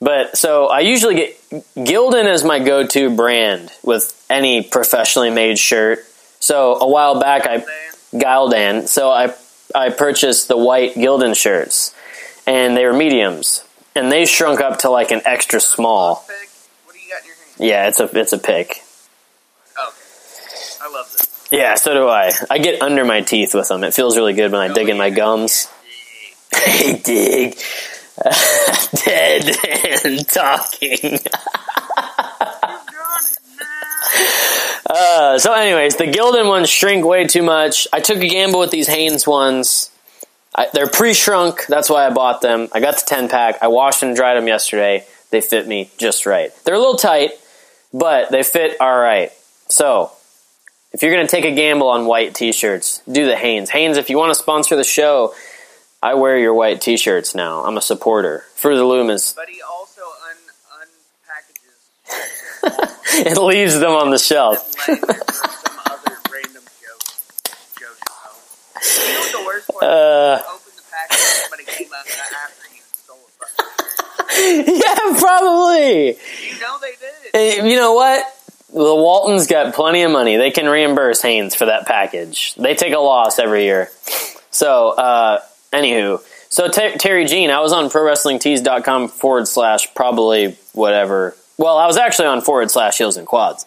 [0.00, 6.00] But so I usually get Gildan as my go-to brand with any professionally made shirt.
[6.40, 7.64] So a while back I
[8.12, 8.88] Gildan.
[8.88, 9.32] So I
[9.74, 11.94] I purchased the white Gildan shirts,
[12.46, 16.16] and they were mediums, and they shrunk up to like an extra small.
[16.84, 17.46] What do you got in your hand?
[17.58, 18.70] Yeah, it's a it's a pick.
[18.70, 18.82] Okay.
[20.82, 21.33] I love this.
[21.50, 22.32] Yeah, so do I.
[22.50, 23.84] I get under my teeth with them.
[23.84, 25.68] It feels really good when I dig in my gums.
[26.54, 27.58] Hey, dig.
[29.04, 29.56] Dead
[30.04, 31.18] and talking.
[34.86, 37.88] Uh, so, anyways, the Gildan ones shrink way too much.
[37.92, 39.90] I took a gamble with these Hanes ones.
[40.54, 41.66] I, they're pre-shrunk.
[41.66, 42.68] That's why I bought them.
[42.72, 43.58] I got the ten pack.
[43.60, 45.04] I washed and dried them yesterday.
[45.30, 46.52] They fit me just right.
[46.64, 47.32] They're a little tight,
[47.92, 49.32] but they fit all right.
[49.68, 50.12] So,
[50.94, 53.68] if you're going to take a gamble on white t-shirts, do the Hanes.
[53.68, 55.34] Hanes, if you want to sponsor the show,
[56.00, 57.64] I wear your white t-shirts now.
[57.64, 58.44] I'm a supporter.
[58.54, 60.36] For the Loom is But he also un
[62.06, 64.72] unpackages it leaves them on the shelf.
[64.88, 67.02] and lays it for some other random joke.
[67.76, 69.08] Joe Schmo.
[69.08, 69.82] You know what the worst part?
[69.82, 70.42] Uh, is?
[70.46, 73.34] Open the package and somebody came up after you stole it.
[73.34, 76.06] from yeah, probably.
[76.46, 76.60] you.
[76.60, 76.94] Know they
[77.58, 77.66] did.
[77.68, 78.24] You know what?
[78.74, 80.36] The Waltons got plenty of money.
[80.36, 82.54] They can reimburse Hanes for that package.
[82.56, 83.88] They take a loss every year.
[84.50, 85.40] So, uh,
[85.72, 86.20] anywho.
[86.48, 91.36] So, Ter- Terry Gene, I was on ProWrestlingTees.com forward slash probably whatever.
[91.56, 93.64] Well, I was actually on forward slash heels and quads.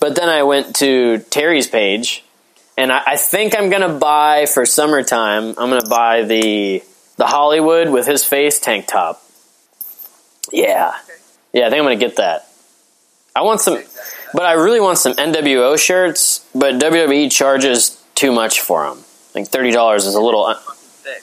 [0.00, 2.24] But then I went to Terry's page,
[2.78, 6.84] and I, I think I'm going to buy for summertime, I'm going to buy the,
[7.16, 9.20] the Hollywood with his face tank top.
[10.52, 10.94] Yeah.
[11.52, 12.48] Yeah, I think I'm going to get that.
[13.34, 13.82] I want some,
[14.32, 19.04] but I really want some NWO shirts, but WWE charges too much for them.
[19.34, 20.44] Like $30 is a little.
[20.44, 21.22] Un- thick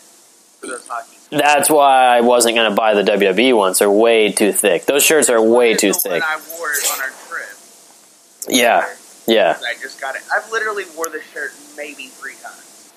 [0.59, 1.17] for those hockey.
[1.31, 3.79] That's why I wasn't going to buy the WWE ones.
[3.79, 4.85] They're way too thick.
[4.85, 6.21] Those shirts are way too thick.
[6.23, 7.49] I wore on our trip.
[8.47, 8.87] Yeah.
[9.25, 9.57] Yeah.
[9.65, 10.21] I just got it.
[10.31, 12.93] I've literally wore this shirt maybe three times.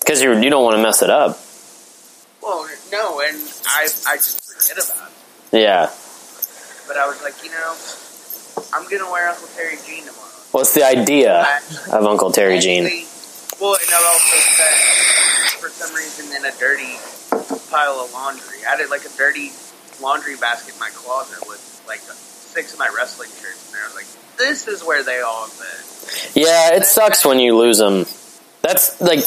[0.00, 1.38] Because you you don't want to mess it up.
[2.42, 3.36] Well, no, and
[3.66, 5.10] I I just forget about
[5.52, 5.58] it.
[5.60, 5.90] Yeah.
[6.88, 7.76] But I was like, you know,
[8.72, 10.28] I'm gonna wear Uncle Terry Gene tomorrow.
[10.52, 11.46] What's the idea
[11.92, 12.84] of Uncle Terry Gene?
[13.60, 16.96] Well, and it also said for some reason in a dirty
[17.70, 18.58] pile of laundry.
[18.66, 19.50] I had like a dirty
[20.00, 23.82] laundry basket in my closet with like six of my wrestling shirts in there.
[23.82, 26.36] I was like, this is where they all fit.
[26.36, 28.06] Yeah, it sucks when you lose them.
[28.62, 29.20] That's like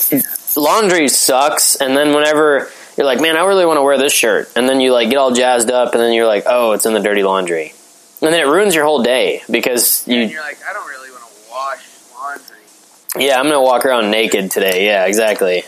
[0.56, 4.52] laundry sucks, and then whenever you're like, man, I really want to wear this shirt,
[4.56, 6.94] and then you like get all jazzed up, and then you're like, oh, it's in
[6.94, 7.74] the dirty laundry,
[8.22, 10.22] and then it ruins your whole day because And you.
[10.28, 13.26] you're like, I don't really want to wash laundry.
[13.28, 14.86] Yeah, I'm gonna walk around naked today.
[14.86, 15.64] Yeah, exactly.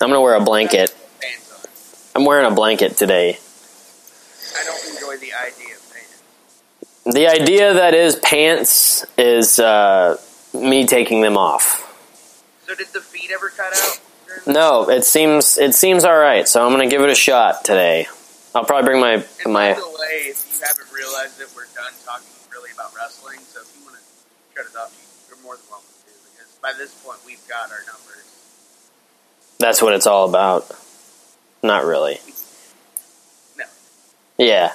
[0.00, 0.94] I'm gonna wear a blanket.
[2.14, 3.38] I'm wearing a blanket today.
[4.58, 6.22] I don't enjoy the idea of pants.
[7.06, 10.18] The idea that is pants is uh,
[10.54, 11.88] me taking them off.
[12.66, 14.00] So did the feet ever cut out?
[14.46, 16.46] No, it seems it seems all right.
[16.48, 18.06] So I'm gonna give it a shot today.
[18.54, 19.12] I'll probably bring my
[19.44, 19.72] And my.
[19.72, 21.48] by the way, if you haven't realized it,
[21.82, 23.38] done talking really about wrestling.
[23.50, 24.02] So if you want to
[24.54, 26.12] shut it off, you- you're more than welcome to.
[26.30, 28.24] Because by this point, we've got our numbers.
[29.58, 30.70] That's what it's all about.
[31.62, 32.20] Not really.
[33.58, 33.64] No.
[34.38, 34.72] Yeah.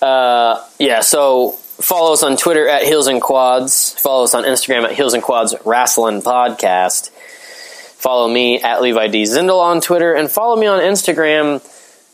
[0.00, 3.94] Uh, yeah, so follow us on Twitter at Heels and Quads.
[3.98, 7.10] Follow us on Instagram at Heels and Quads Wrestling Podcast.
[7.10, 9.24] Follow me at Levi D.
[9.24, 11.60] Zindel on Twitter and follow me on Instagram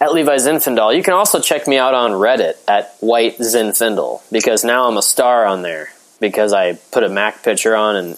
[0.00, 0.96] at Levi Zinfandel.
[0.96, 5.02] You can also check me out on Reddit at White Zinfandel because now I'm a
[5.02, 5.88] star on there
[6.20, 8.16] because I put a Mac picture on and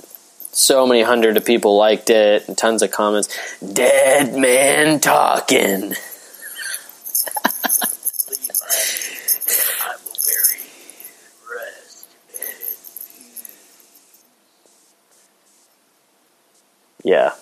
[0.53, 3.29] so many hundred of people liked it and tons of comments.
[3.61, 5.95] Dead man talking.
[17.05, 17.33] yeah.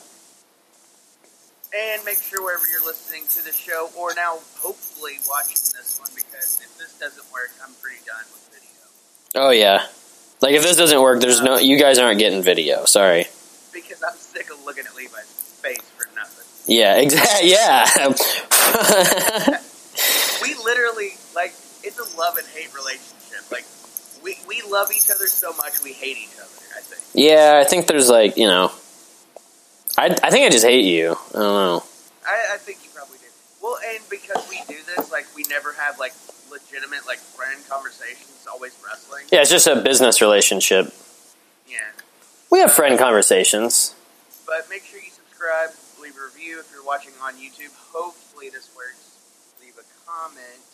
[1.77, 6.11] And make sure wherever you're listening to the show, or now hopefully watching this one,
[6.15, 8.79] because if this doesn't work, I'm pretty done with video.
[9.35, 9.87] Oh yeah.
[10.41, 11.59] Like if this doesn't work, there's no.
[11.59, 12.85] You guys aren't getting video.
[12.85, 13.25] Sorry.
[13.73, 16.47] Because I'm sick of looking at Levi's face for nothing.
[16.67, 16.97] Yeah.
[17.01, 17.51] Exactly.
[17.51, 17.87] Yeah.
[20.43, 23.51] We literally, like, it's a love and hate relationship.
[23.51, 23.65] Like,
[24.23, 27.01] we, we love each other so much, we hate each other, I think.
[27.15, 27.63] yeah.
[27.65, 28.71] I think there's like you know.
[29.97, 31.13] I I think I just hate you.
[31.35, 31.85] I don't know.
[32.27, 33.25] I, I think you probably do.
[33.63, 36.13] Well, and because we do this, like, we never have, like,
[36.51, 39.25] legitimate, like, friend conversations, always wrestling.
[39.33, 40.93] Yeah, it's just a business relationship.
[41.67, 41.79] Yeah.
[42.51, 43.95] We have friend conversations.
[44.47, 45.71] But make sure you subscribe,
[46.01, 47.73] leave a review if you're watching on YouTube.
[47.93, 49.17] Hopefully this works.
[49.61, 50.65] Leave a comment.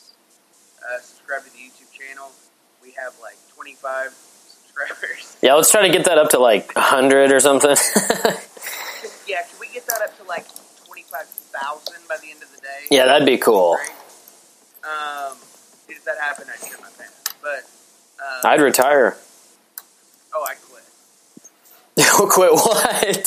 [0.83, 2.33] Uh, subscribe to the YouTube channel.
[2.83, 4.13] We have like 25
[4.49, 5.37] subscribers.
[5.43, 7.77] Yeah, let's try to get that up to like hundred or something.
[9.31, 10.45] yeah, can we get that up to like
[10.87, 12.87] 25,000 by the end of the day?
[12.91, 13.79] yeah, that'd be cool.
[14.83, 15.37] Um,
[15.89, 17.35] if that happened, I'd shit my pants.
[17.41, 17.65] But,
[18.21, 19.17] uh, I'd retire.
[20.35, 20.83] oh, I quit.
[22.31, 22.87] quit what?
[22.87, 23.25] I quit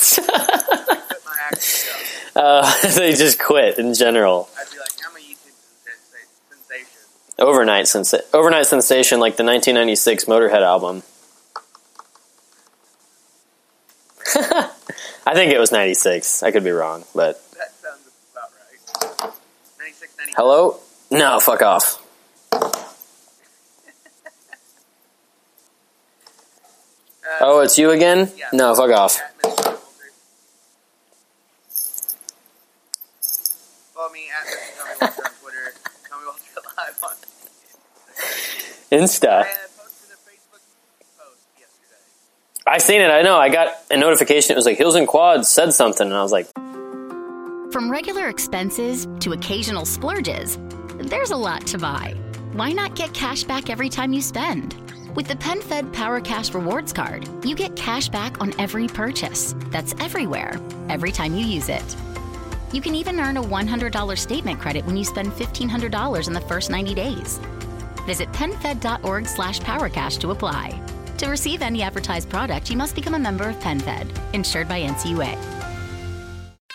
[1.60, 2.36] job.
[2.36, 4.48] uh, they just quit in general.
[4.58, 5.54] I'd be like, I'm a YouTube
[6.50, 7.00] sensation.
[7.38, 11.02] Overnight sensa- overnight sensation, like the 1996 Motorhead album.
[15.26, 16.42] I think it was 96.
[16.42, 18.78] I could be wrong, but That sounds about right.
[19.78, 20.34] 96, 97.
[20.36, 20.78] hello?
[21.10, 22.00] No, fuck off.
[22.52, 22.70] Uh,
[27.40, 28.30] Oh, it's you again?
[28.36, 28.46] Yeah.
[28.52, 29.18] No, fuck off.
[29.20, 29.42] At Mr.
[29.42, 30.12] Tommy Walter.
[33.92, 34.46] Follow me at.
[34.78, 35.72] Tommy Walter on Twitter.
[36.08, 36.40] Tommy Walter
[36.76, 37.16] Live on.
[38.92, 39.28] Insta.
[39.28, 39.44] I uh,
[39.76, 40.62] posted a Facebook
[41.18, 42.04] post yesterday.
[42.66, 43.10] I seen it.
[43.10, 43.36] I know.
[43.36, 44.52] I got a notification.
[44.52, 46.50] It was like Hills and Quads said something, and I was like,
[47.72, 50.58] From regular expenses to occasional splurges,
[50.96, 52.14] there's a lot to buy.
[52.52, 54.74] Why not get cash back every time you spend?
[55.14, 59.54] With the PenFed Power Cash Rewards Card, you get cash back on every purchase.
[59.70, 60.58] That's everywhere,
[60.88, 61.96] every time you use it.
[62.72, 66.70] You can even earn a $100 statement credit when you spend $1,500 in the first
[66.70, 67.38] 90 days.
[68.06, 70.80] Visit penfed.org slash powercash to apply.
[71.18, 75.38] To receive any advertised product, you must become a member of PenFed, insured by NCUA.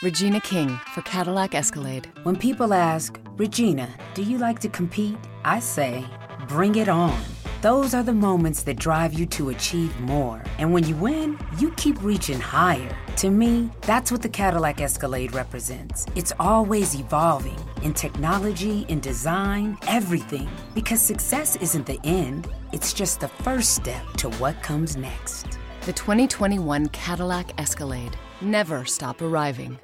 [0.01, 2.09] Regina King for Cadillac Escalade.
[2.23, 5.17] When people ask, Regina, do you like to compete?
[5.43, 6.05] I say,
[6.47, 7.19] bring it on.
[7.61, 10.41] Those are the moments that drive you to achieve more.
[10.59, 12.95] And when you win, you keep reaching higher.
[13.17, 16.05] To me, that's what the Cadillac Escalade represents.
[16.15, 20.47] It's always evolving in technology, in design, everything.
[20.73, 25.59] Because success isn't the end, it's just the first step to what comes next.
[25.81, 28.15] The 2021 Cadillac Escalade.
[28.39, 29.77] Never stop arriving.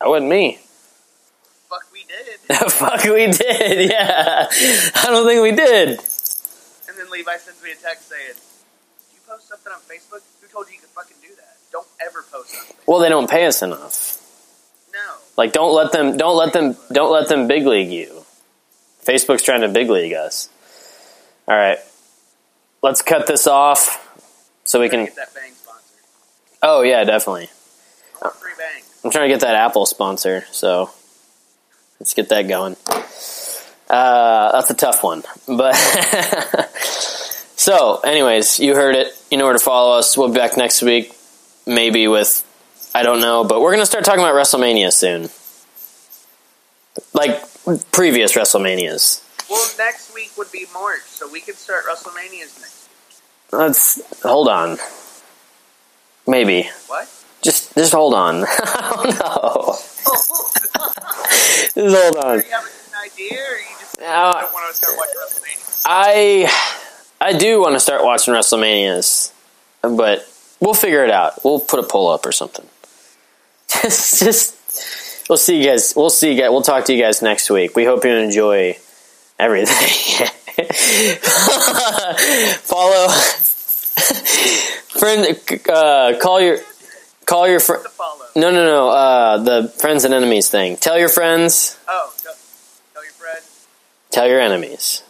[0.00, 0.58] that wasn't me.
[1.70, 2.72] Fuck, we did.
[2.72, 3.88] Fuck, we did.
[3.88, 4.48] Yeah.
[4.96, 6.00] I don't think we did.
[7.12, 10.22] Levi sends me a text saying, "Did you post something on Facebook?
[10.40, 11.56] Who told you you could fucking do that?
[11.70, 14.18] Don't ever post something." Well, they don't pay us enough.
[14.92, 14.98] No.
[15.36, 18.24] Like, don't let them, don't let them, don't let them big league you.
[19.04, 20.48] Facebook's trying to big league us.
[21.48, 21.78] All right.
[22.82, 23.98] Let's cut this off
[24.64, 25.04] so we can.
[25.04, 25.94] Get that bang sponsor.
[26.62, 27.50] Oh, yeah, definitely.
[28.16, 29.00] I want free bangs.
[29.04, 30.90] I'm trying to get that Apple sponsor, so
[32.00, 32.76] let's get that going.
[33.92, 35.74] Uh, that's a tough one, but
[37.56, 39.08] so, anyways, you heard it.
[39.30, 40.16] You know where to follow us.
[40.16, 41.12] We'll be back next week,
[41.66, 42.42] maybe with
[42.94, 45.28] I don't know, but we're gonna start talking about WrestleMania soon,
[47.12, 47.42] like
[47.92, 49.20] previous WrestleManias.
[49.50, 52.88] Well, next week would be March, so we could start WrestleManias next.
[53.52, 54.78] Let's hold on.
[56.26, 57.08] Maybe What?
[57.42, 58.44] just just hold on.
[58.48, 59.76] I don't know.
[61.74, 62.38] Just hold on.
[62.40, 63.38] Do you have an idea,
[63.98, 65.82] or you just Uh, don't want to start watching WrestleMania?
[65.86, 66.48] I
[67.20, 69.32] I do want to start watching WrestleManias,
[69.82, 70.26] but
[70.60, 71.44] we'll figure it out.
[71.44, 72.66] We'll put a poll up or something.
[73.82, 74.54] Just just
[75.28, 75.94] we'll see you guys.
[75.96, 76.50] We'll see you guys.
[76.50, 77.74] We'll talk to you guys next week.
[77.74, 78.76] We hope you enjoy
[79.38, 80.28] everything.
[82.68, 83.08] Follow
[85.00, 85.38] friend.
[85.68, 86.58] Uh, call your
[87.24, 87.82] call your friend.
[88.36, 88.88] No, no, no.
[88.90, 90.76] Uh, the friends and enemies thing.
[90.76, 91.78] Tell your friends.
[91.88, 92.34] Oh, tell,
[92.92, 93.42] tell your friend,
[94.12, 95.02] Tell your enemies.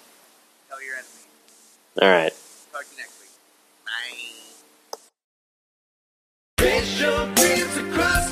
[0.68, 1.09] tell your enemy.
[2.00, 2.32] All right.
[2.72, 3.30] Talk to you next week.
[7.96, 8.32] Bye.